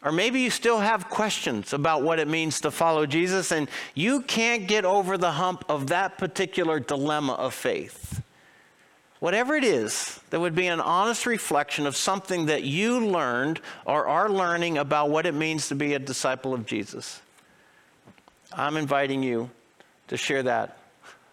Or 0.03 0.11
maybe 0.11 0.41
you 0.41 0.51
still 0.51 0.79
have 0.79 1.09
questions 1.09 1.73
about 1.73 2.03
what 2.03 2.19
it 2.19 2.27
means 2.27 2.61
to 2.61 2.71
follow 2.71 3.07
Jesus 3.07 3.51
and 3.51 3.67
you 3.95 4.21
can't 4.21 4.67
get 4.67 4.85
over 4.85 5.17
the 5.17 5.31
hump 5.31 5.65
of 5.67 5.87
that 5.87 6.17
particular 6.17 6.79
dilemma 6.79 7.33
of 7.33 7.53
faith. 7.53 8.21
Whatever 9.19 9.55
it 9.55 9.63
is 9.63 10.19
that 10.29 10.39
would 10.39 10.53
be 10.53 10.67
an 10.67 10.79
honest 10.79 11.25
reflection 11.25 11.87
of 11.87 11.95
something 11.95 12.45
that 12.45 12.63
you 12.63 13.03
learned 13.07 13.61
or 13.85 14.05
are 14.05 14.29
learning 14.29 14.77
about 14.77 15.09
what 15.09 15.25
it 15.25 15.33
means 15.33 15.69
to 15.69 15.75
be 15.75 15.95
a 15.95 15.99
disciple 15.99 16.53
of 16.53 16.67
Jesus. 16.67 17.21
I'm 18.53 18.77
inviting 18.77 19.23
you 19.23 19.49
to 20.09 20.17
share 20.17 20.43
that 20.43 20.77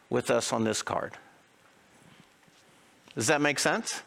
with 0.08 0.30
us 0.30 0.52
on 0.52 0.64
this 0.64 0.80
card. 0.80 1.12
Does 3.14 3.26
that 3.26 3.40
make 3.40 3.58
sense? 3.58 4.02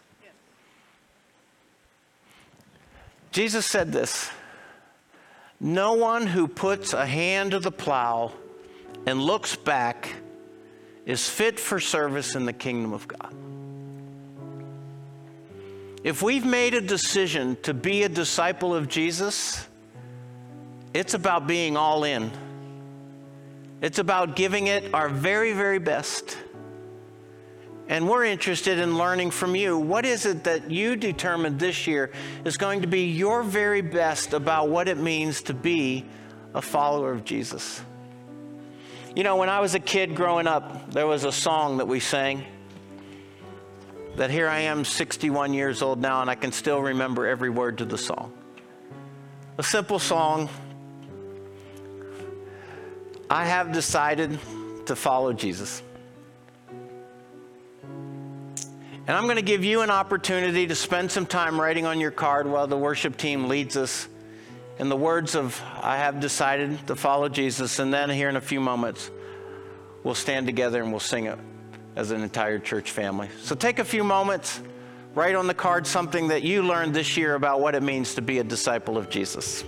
Jesus 3.31 3.65
said 3.65 3.91
this 3.91 4.31
No 5.59 5.93
one 5.93 6.25
who 6.25 6.47
puts 6.47 6.93
a 6.93 7.05
hand 7.05 7.51
to 7.51 7.59
the 7.59 7.71
plow 7.71 8.31
and 9.05 9.21
looks 9.21 9.55
back 9.55 10.13
is 11.05 11.29
fit 11.29 11.59
for 11.59 11.79
service 11.79 12.35
in 12.35 12.45
the 12.45 12.53
kingdom 12.53 12.93
of 12.93 13.07
God. 13.07 13.33
If 16.03 16.21
we've 16.21 16.45
made 16.45 16.73
a 16.75 16.81
decision 16.81 17.57
to 17.63 17.73
be 17.73 18.03
a 18.03 18.09
disciple 18.09 18.75
of 18.75 18.87
Jesus, 18.87 19.67
it's 20.93 21.13
about 21.13 21.47
being 21.47 21.75
all 21.75 22.03
in. 22.03 22.31
It's 23.81 23.99
about 23.99 24.35
giving 24.35 24.67
it 24.67 24.93
our 24.93 25.09
very, 25.09 25.51
very 25.53 25.79
best. 25.79 26.37
And 27.87 28.09
we're 28.09 28.25
interested 28.25 28.79
in 28.79 28.97
learning 28.97 29.31
from 29.31 29.55
you. 29.55 29.77
What 29.77 30.05
is 30.05 30.25
it 30.25 30.45
that 30.45 30.71
you 30.71 30.95
determined 30.95 31.59
this 31.59 31.85
year 31.85 32.11
is 32.43 32.57
going 32.57 32.81
to 32.81 32.87
be 32.87 33.11
your 33.11 33.43
very 33.43 33.81
best 33.81 34.33
about 34.33 34.69
what 34.69 34.87
it 34.87 34.97
means 34.97 35.43
to 35.43 35.53
be 35.53 36.05
a 36.55 36.61
follower 36.61 37.11
of 37.11 37.23
Jesus? 37.23 37.81
You 39.15 39.23
know, 39.23 39.37
when 39.37 39.49
I 39.49 39.59
was 39.59 39.75
a 39.75 39.79
kid 39.79 40.15
growing 40.15 40.47
up, 40.47 40.91
there 40.91 41.05
was 41.05 41.23
a 41.23 41.31
song 41.31 41.77
that 41.77 41.87
we 41.87 41.99
sang 41.99 42.43
that 44.15 44.29
here 44.29 44.47
I 44.47 44.61
am 44.61 44.83
61 44.83 45.53
years 45.53 45.81
old 45.81 46.01
now 46.01 46.21
and 46.21 46.29
I 46.29 46.35
can 46.35 46.51
still 46.51 46.81
remember 46.81 47.27
every 47.27 47.49
word 47.49 47.77
to 47.79 47.85
the 47.85 47.97
song. 47.97 48.33
A 49.57 49.63
simple 49.63 49.99
song. 49.99 50.49
I 53.29 53.45
have 53.45 53.71
decided 53.71 54.39
to 54.85 54.95
follow 54.95 55.33
Jesus. 55.33 55.81
And 59.07 59.15
I'm 59.15 59.25
going 59.25 59.35
to 59.35 59.43
give 59.43 59.63
you 59.63 59.81
an 59.81 59.91
opportunity 59.91 60.65
to 60.65 60.73
spend 60.73 61.11
some 61.11 61.27
time 61.27 61.61
writing 61.61 61.85
on 61.85 61.99
your 61.99 62.09
card 62.09 62.47
while 62.47 62.65
the 62.65 62.77
worship 62.77 63.17
team 63.17 63.47
leads 63.47 63.77
us 63.77 64.07
in 64.79 64.89
the 64.89 64.97
words 64.97 65.35
of, 65.35 65.61
I 65.81 65.97
have 65.97 66.19
decided 66.19 66.87
to 66.87 66.95
follow 66.95 67.29
Jesus. 67.29 67.77
And 67.77 67.93
then 67.93 68.09
here 68.09 68.29
in 68.29 68.35
a 68.35 68.41
few 68.41 68.59
moments, 68.59 69.11
we'll 70.03 70.15
stand 70.15 70.47
together 70.47 70.81
and 70.81 70.91
we'll 70.91 70.99
sing 70.99 71.25
it 71.25 71.37
as 71.95 72.09
an 72.09 72.23
entire 72.23 72.57
church 72.57 72.91
family. 72.91 73.29
So 73.43 73.55
take 73.55 73.77
a 73.77 73.85
few 73.85 74.03
moments, 74.03 74.59
write 75.13 75.35
on 75.35 75.45
the 75.45 75.53
card 75.53 75.85
something 75.85 76.29
that 76.29 76.41
you 76.41 76.63
learned 76.63 76.95
this 76.95 77.15
year 77.15 77.35
about 77.35 77.61
what 77.61 77.75
it 77.75 77.83
means 77.83 78.15
to 78.15 78.23
be 78.23 78.39
a 78.39 78.43
disciple 78.43 78.97
of 78.97 79.11
Jesus. 79.11 79.63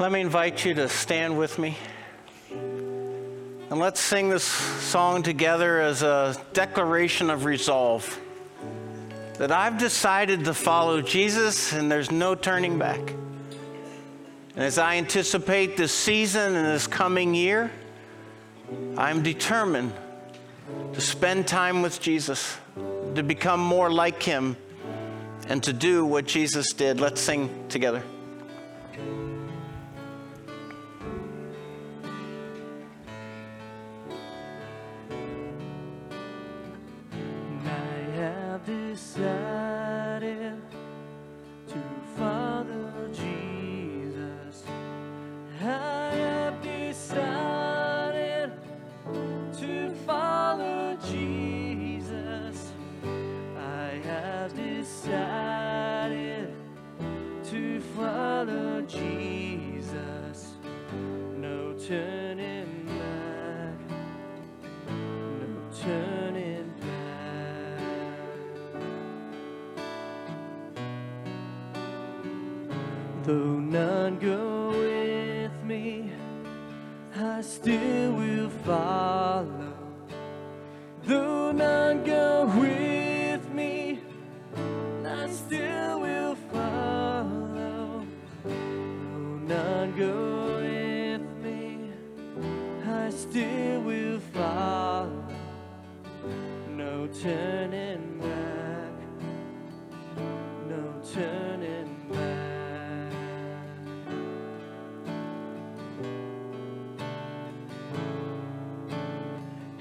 Let 0.00 0.12
me 0.12 0.22
invite 0.22 0.64
you 0.64 0.72
to 0.76 0.88
stand 0.88 1.36
with 1.36 1.58
me. 1.58 1.76
And 2.50 3.78
let's 3.78 4.00
sing 4.00 4.30
this 4.30 4.44
song 4.44 5.22
together 5.22 5.78
as 5.78 6.02
a 6.02 6.42
declaration 6.54 7.28
of 7.28 7.44
resolve 7.44 8.18
that 9.36 9.52
I've 9.52 9.76
decided 9.76 10.46
to 10.46 10.54
follow 10.54 11.02
Jesus 11.02 11.74
and 11.74 11.92
there's 11.92 12.10
no 12.10 12.34
turning 12.34 12.78
back. 12.78 12.98
And 14.56 14.64
as 14.64 14.78
I 14.78 14.96
anticipate 14.96 15.76
this 15.76 15.92
season 15.92 16.56
and 16.56 16.66
this 16.68 16.86
coming 16.86 17.34
year, 17.34 17.70
I'm 18.96 19.22
determined 19.22 19.92
to 20.94 21.00
spend 21.02 21.46
time 21.46 21.82
with 21.82 22.00
Jesus, 22.00 22.56
to 23.16 23.22
become 23.22 23.60
more 23.60 23.92
like 23.92 24.22
him, 24.22 24.56
and 25.46 25.62
to 25.64 25.74
do 25.74 26.06
what 26.06 26.24
Jesus 26.24 26.72
did. 26.72 27.00
Let's 27.00 27.20
sing 27.20 27.66
together. 27.68 28.02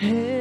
Everything, 0.02 0.39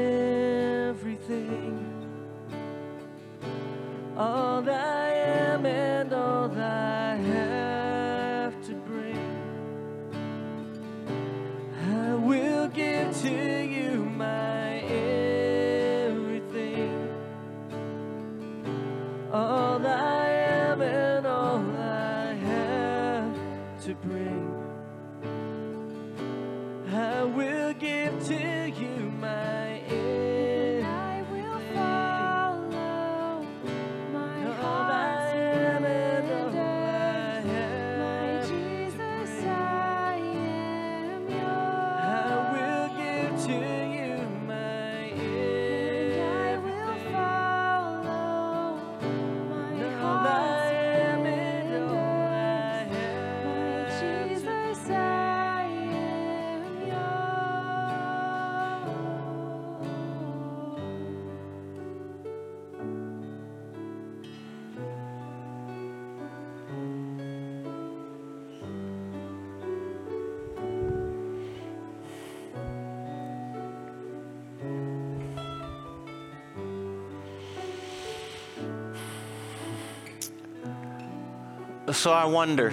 So 81.92 82.12
I 82.12 82.26
wonder. 82.26 82.70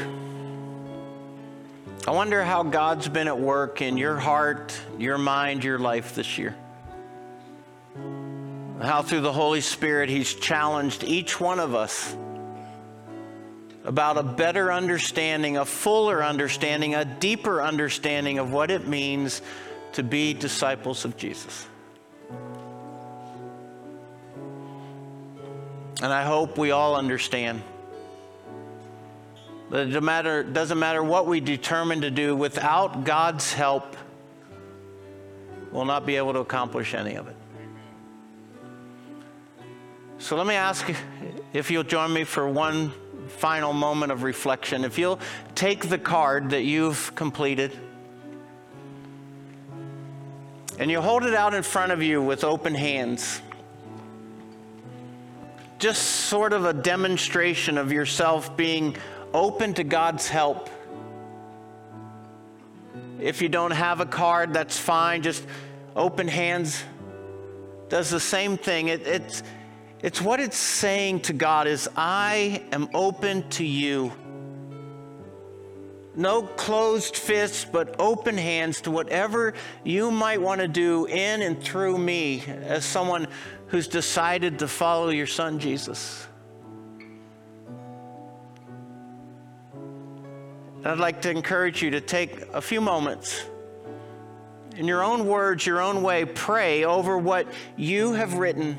I 2.06 2.12
wonder 2.12 2.44
how 2.44 2.64
God's 2.64 3.08
been 3.08 3.30
at 3.30 3.40
work 3.40 3.82
in 3.82 3.98
your 3.98 4.18
heart, 4.18 4.78
your 4.98 5.18
mind, 5.18 5.64
your 5.64 5.80
life 5.80 6.16
this 6.16 6.38
year. 6.38 6.54
How 8.82 9.02
through 9.02 9.22
the 9.22 9.32
Holy 9.32 9.62
Spirit, 9.62 10.10
He's 10.10 10.34
challenged 10.34 11.06
each 11.06 11.40
one 11.40 11.60
of 11.60 11.74
us 11.74 12.14
about 13.86 14.18
a 14.18 14.24
better 14.24 14.74
understanding, 14.74 15.56
a 15.58 15.66
fuller 15.66 16.22
understanding, 16.22 16.94
a 16.94 17.06
deeper 17.06 17.62
understanding 17.62 18.38
of 18.38 18.52
what 18.52 18.70
it 18.70 18.86
means 18.86 19.42
to 19.94 20.04
be 20.04 20.34
disciples 20.34 21.06
of 21.06 21.16
Jesus. 21.16 21.68
And 26.02 26.12
I 26.12 26.24
hope 26.24 26.58
we 26.58 26.72
all 26.72 26.98
understand 26.98 27.64
it 29.72 30.04
matter, 30.04 30.44
doesn't 30.44 30.80
matter 30.80 31.04
what 31.04 31.28
we 31.28 31.40
determine 31.40 32.02
to 32.02 32.12
do, 32.12 32.36
without 32.36 33.04
God's 33.04 33.52
help, 33.54 33.98
we'll 35.72 35.86
not 35.86 36.06
be 36.06 36.16
able 36.18 36.34
to 36.34 36.40
accomplish 36.40 36.94
any 36.94 37.16
of 37.16 37.28
it. 37.28 37.36
So 40.18 40.36
let 40.36 40.48
me 40.48 40.56
ask 40.56 40.90
if 41.54 41.70
you'll 41.70 41.84
join 41.84 42.14
me 42.14 42.24
for 42.24 42.48
one 42.48 42.94
final 43.28 43.74
moment 43.74 44.12
of 44.12 44.24
reflection. 44.24 44.86
If 44.86 44.98
you'll 44.98 45.20
take 45.56 45.90
the 45.90 45.98
card 45.98 46.52
that 46.52 46.64
you've 46.64 47.14
completed 47.16 47.78
and 50.78 50.92
you 50.92 51.02
hold 51.02 51.24
it 51.24 51.34
out 51.34 51.54
in 51.54 51.64
front 51.64 51.92
of 51.92 52.02
you 52.02 52.22
with 52.22 52.44
open 52.44 52.76
hands 52.76 53.42
just 55.80 56.02
sort 56.02 56.54
of 56.54 56.66
a 56.66 56.74
demonstration 56.74 57.78
of 57.78 57.92
yourself 57.92 58.56
being 58.56 58.96
open 59.36 59.74
to 59.74 59.84
God's 59.84 60.30
help. 60.30 60.70
If 63.20 63.42
you 63.42 63.50
don't 63.50 63.72
have 63.72 64.00
a 64.00 64.06
card, 64.06 64.54
that's 64.54 64.80
fine. 64.80 65.24
Just 65.24 65.46
open 65.94 66.28
hands 66.28 66.84
does 67.90 68.10
the 68.10 68.20
same 68.20 68.58
thing. 68.58 68.88
It, 68.88 69.06
it's, 69.06 69.44
it's 70.02 70.22
what 70.22 70.40
it's 70.40 70.58
saying 70.58 71.20
to 71.22 71.34
God 71.34 71.68
is, 71.68 71.90
I 71.98 72.64
am 72.72 72.90
open 72.94 73.48
to 73.52 73.66
you. 73.66 74.14
No 76.16 76.44
closed 76.44 77.18
fists, 77.18 77.66
but 77.70 77.96
open 78.00 78.38
hands 78.38 78.82
to 78.82 78.92
whatever 78.92 79.54
you 79.84 80.12
might 80.12 80.40
want 80.40 80.62
to 80.62 80.68
do 80.70 81.08
in 81.08 81.42
and 81.42 81.62
through 81.62 81.98
me 81.98 82.42
as 82.48 82.86
someone 82.86 83.28
who's 83.68 83.90
decided 83.90 84.60
to 84.60 84.68
follow 84.70 85.10
your 85.10 85.28
son 85.28 85.60
Jesus. 85.60 86.26
And 90.86 90.92
I'd 90.92 91.00
like 91.00 91.24
to 91.24 91.32
encourage 91.32 91.82
you 91.82 91.90
to 91.90 92.00
take 92.00 92.42
a 92.54 92.62
few 92.62 92.80
moments 92.80 93.44
in 94.78 94.86
your 94.88 95.04
own 95.04 95.26
words, 95.26 95.66
your 95.66 95.82
own 95.82 96.04
way, 96.04 96.26
pray 96.26 96.84
over 96.84 97.18
what 97.18 97.48
you 97.76 98.14
have 98.14 98.36
written 98.36 98.78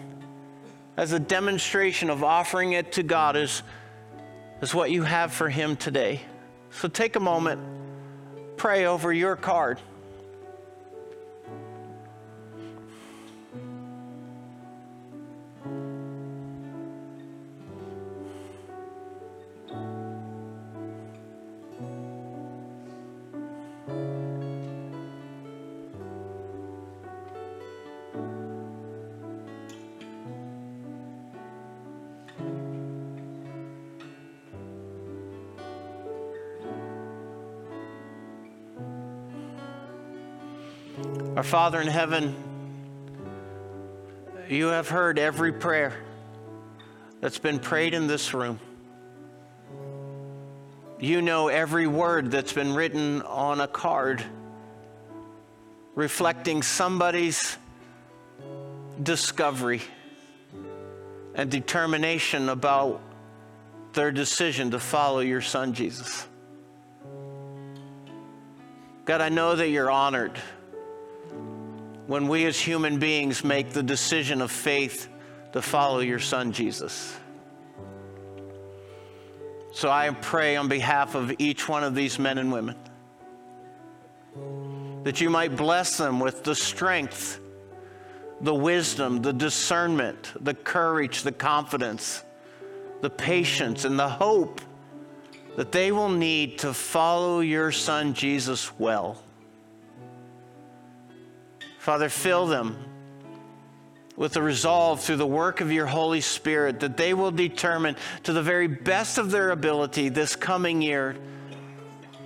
as 0.96 1.10
a 1.10 1.18
demonstration 1.18 2.08
of 2.08 2.22
offering 2.22 2.74
it 2.74 2.92
to 2.92 3.02
God 3.02 3.34
as, 3.34 3.64
as 4.60 4.72
what 4.72 4.92
you 4.92 5.02
have 5.02 5.32
for 5.32 5.48
Him 5.48 5.74
today. 5.74 6.20
So 6.70 6.86
take 6.86 7.16
a 7.16 7.20
moment, 7.20 7.60
pray 8.56 8.84
over 8.84 9.12
your 9.12 9.34
card. 9.34 9.80
Father 41.46 41.80
in 41.80 41.86
heaven, 41.86 42.34
you 44.48 44.66
have 44.66 44.88
heard 44.88 45.16
every 45.16 45.52
prayer 45.52 45.92
that's 47.20 47.38
been 47.38 47.60
prayed 47.60 47.94
in 47.94 48.08
this 48.08 48.34
room. 48.34 48.58
You 50.98 51.22
know 51.22 51.46
every 51.46 51.86
word 51.86 52.32
that's 52.32 52.52
been 52.52 52.74
written 52.74 53.22
on 53.22 53.60
a 53.60 53.68
card 53.68 54.24
reflecting 55.94 56.64
somebody's 56.64 57.56
discovery 59.00 59.82
and 61.36 61.48
determination 61.48 62.48
about 62.48 63.00
their 63.92 64.10
decision 64.10 64.72
to 64.72 64.80
follow 64.80 65.20
your 65.20 65.42
son 65.42 65.74
Jesus. 65.74 66.26
God, 69.04 69.20
I 69.20 69.28
know 69.28 69.54
that 69.54 69.68
you're 69.68 69.92
honored 69.92 70.36
when 72.06 72.28
we 72.28 72.44
as 72.46 72.58
human 72.58 72.98
beings 72.98 73.44
make 73.44 73.70
the 73.70 73.82
decision 73.82 74.40
of 74.40 74.50
faith 74.50 75.08
to 75.52 75.62
follow 75.62 76.00
your 76.00 76.18
son 76.20 76.52
Jesus. 76.52 77.16
So 79.72 79.90
I 79.90 80.10
pray 80.10 80.56
on 80.56 80.68
behalf 80.68 81.14
of 81.14 81.34
each 81.38 81.68
one 81.68 81.84
of 81.84 81.94
these 81.94 82.18
men 82.18 82.38
and 82.38 82.52
women 82.52 82.76
that 85.04 85.20
you 85.20 85.30
might 85.30 85.54
bless 85.54 85.98
them 85.98 86.18
with 86.18 86.42
the 86.42 86.54
strength, 86.54 87.38
the 88.40 88.54
wisdom, 88.54 89.22
the 89.22 89.32
discernment, 89.32 90.32
the 90.40 90.54
courage, 90.54 91.22
the 91.22 91.30
confidence, 91.30 92.24
the 93.02 93.10
patience, 93.10 93.84
and 93.84 93.98
the 93.98 94.08
hope 94.08 94.60
that 95.56 95.70
they 95.70 95.92
will 95.92 96.08
need 96.08 96.58
to 96.58 96.74
follow 96.74 97.40
your 97.40 97.70
son 97.70 98.14
Jesus 98.14 98.76
well. 98.78 99.22
Father, 101.86 102.08
fill 102.08 102.48
them 102.48 102.76
with 104.16 104.32
the 104.32 104.42
resolve 104.42 105.00
through 105.00 105.18
the 105.18 105.24
work 105.24 105.60
of 105.60 105.70
your 105.70 105.86
Holy 105.86 106.20
Spirit 106.20 106.80
that 106.80 106.96
they 106.96 107.14
will 107.14 107.30
determine 107.30 107.94
to 108.24 108.32
the 108.32 108.42
very 108.42 108.66
best 108.66 109.18
of 109.18 109.30
their 109.30 109.52
ability 109.52 110.08
this 110.08 110.34
coming 110.34 110.82
year 110.82 111.14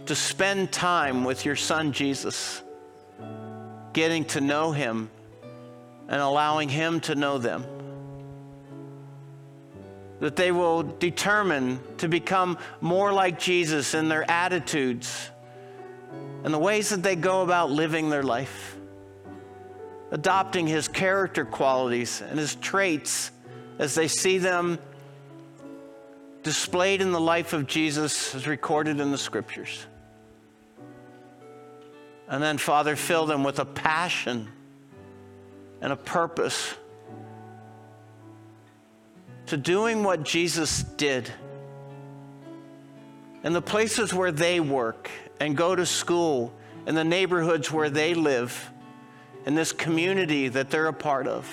to 0.06 0.14
spend 0.14 0.72
time 0.72 1.24
with 1.24 1.44
your 1.44 1.56
son 1.56 1.92
Jesus, 1.92 2.62
getting 3.92 4.24
to 4.24 4.40
know 4.40 4.72
him 4.72 5.10
and 6.08 6.22
allowing 6.22 6.70
him 6.70 6.98
to 7.00 7.14
know 7.14 7.36
them. 7.36 7.66
That 10.20 10.36
they 10.36 10.52
will 10.52 10.84
determine 10.84 11.80
to 11.98 12.08
become 12.08 12.56
more 12.80 13.12
like 13.12 13.38
Jesus 13.38 13.92
in 13.92 14.08
their 14.08 14.24
attitudes 14.30 15.28
and 16.44 16.54
the 16.54 16.58
ways 16.58 16.88
that 16.88 17.02
they 17.02 17.14
go 17.14 17.42
about 17.42 17.70
living 17.70 18.08
their 18.08 18.22
life 18.22 18.78
adopting 20.10 20.66
his 20.66 20.88
character 20.88 21.44
qualities 21.44 22.22
and 22.28 22.38
his 22.38 22.54
traits 22.56 23.30
as 23.78 23.94
they 23.94 24.08
see 24.08 24.38
them 24.38 24.78
displayed 26.42 27.00
in 27.00 27.12
the 27.12 27.20
life 27.20 27.52
of 27.52 27.66
Jesus 27.66 28.34
as 28.34 28.46
recorded 28.46 29.00
in 29.00 29.10
the 29.10 29.18
scriptures. 29.18 29.86
And 32.28 32.42
then, 32.42 32.58
Father, 32.58 32.96
fill 32.96 33.26
them 33.26 33.44
with 33.44 33.58
a 33.58 33.64
passion 33.64 34.48
and 35.80 35.92
a 35.92 35.96
purpose 35.96 36.74
to 39.46 39.56
doing 39.56 40.04
what 40.04 40.22
Jesus 40.22 40.82
did 40.82 41.30
in 43.42 43.52
the 43.52 43.62
places 43.62 44.14
where 44.14 44.30
they 44.30 44.60
work 44.60 45.10
and 45.40 45.56
go 45.56 45.74
to 45.74 45.86
school, 45.86 46.52
in 46.86 46.94
the 46.94 47.04
neighborhoods 47.04 47.72
where 47.72 47.90
they 47.90 48.14
live 48.14 48.70
in 49.46 49.54
this 49.54 49.72
community 49.72 50.48
that 50.48 50.70
they're 50.70 50.86
a 50.86 50.92
part 50.92 51.26
of. 51.26 51.48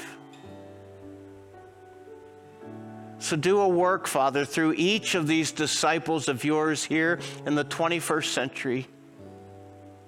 So 3.19 3.35
do 3.35 3.61
a 3.61 3.67
work, 3.67 4.07
Father, 4.07 4.45
through 4.45 4.73
each 4.77 5.15
of 5.15 5.27
these 5.27 5.51
disciples 5.51 6.27
of 6.27 6.43
yours 6.43 6.83
here 6.83 7.19
in 7.45 7.55
the 7.55 7.65
21st 7.65 8.25
century. 8.33 8.87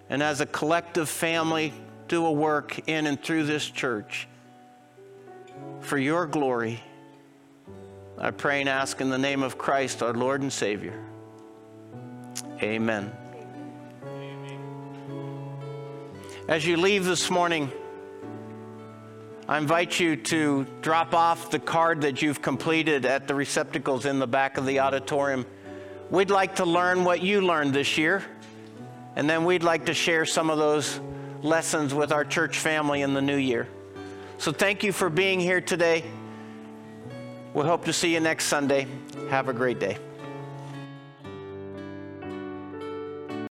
And 0.09 0.21
as 0.21 0.41
a 0.41 0.45
collective 0.45 1.09
family, 1.09 1.73
do 2.07 2.25
a 2.25 2.31
work 2.31 2.87
in 2.87 3.07
and 3.07 3.21
through 3.21 3.43
this 3.45 3.67
church 3.69 4.27
for 5.81 5.97
your 5.97 6.25
glory. 6.25 6.81
I 8.17 8.31
pray 8.31 8.59
and 8.59 8.69
ask 8.69 9.01
in 9.01 9.09
the 9.09 9.17
name 9.17 9.43
of 9.43 9.57
Christ, 9.57 10.03
our 10.03 10.13
Lord 10.13 10.41
and 10.41 10.51
Savior. 10.51 10.99
Amen. 12.61 13.11
As 16.49 16.65
you 16.65 16.77
leave 16.77 17.05
this 17.05 17.29
morning, 17.29 17.71
I 19.47 19.59
invite 19.59 19.99
you 19.99 20.15
to 20.15 20.65
drop 20.81 21.13
off 21.13 21.51
the 21.51 21.59
card 21.59 22.01
that 22.01 22.23
you've 22.23 22.41
completed 22.41 23.05
at 23.05 23.27
the 23.27 23.35
receptacles 23.35 24.07
in 24.07 24.17
the 24.17 24.25
back 24.25 24.57
of 24.57 24.65
the 24.65 24.79
auditorium. 24.79 25.45
We'd 26.09 26.31
like 26.31 26.55
to 26.55 26.65
learn 26.65 27.03
what 27.03 27.21
you 27.21 27.41
learned 27.41 27.75
this 27.75 27.99
year, 27.99 28.23
and 29.15 29.29
then 29.29 29.45
we'd 29.45 29.61
like 29.61 29.85
to 29.85 29.93
share 29.93 30.25
some 30.25 30.49
of 30.49 30.57
those 30.57 30.99
lessons 31.43 31.93
with 31.93 32.11
our 32.11 32.25
church 32.25 32.57
family 32.57 33.03
in 33.03 33.13
the 33.13 33.21
new 33.21 33.37
year. 33.37 33.67
So 34.39 34.51
thank 34.51 34.83
you 34.83 34.91
for 34.91 35.11
being 35.11 35.39
here 35.39 35.61
today. 35.61 36.03
We 37.53 37.61
hope 37.61 37.85
to 37.85 37.93
see 37.93 38.11
you 38.11 38.21
next 38.21 38.45
Sunday. 38.45 38.87
Have 39.29 39.49
a 39.49 39.53
great 39.53 39.79
day. 39.79 39.99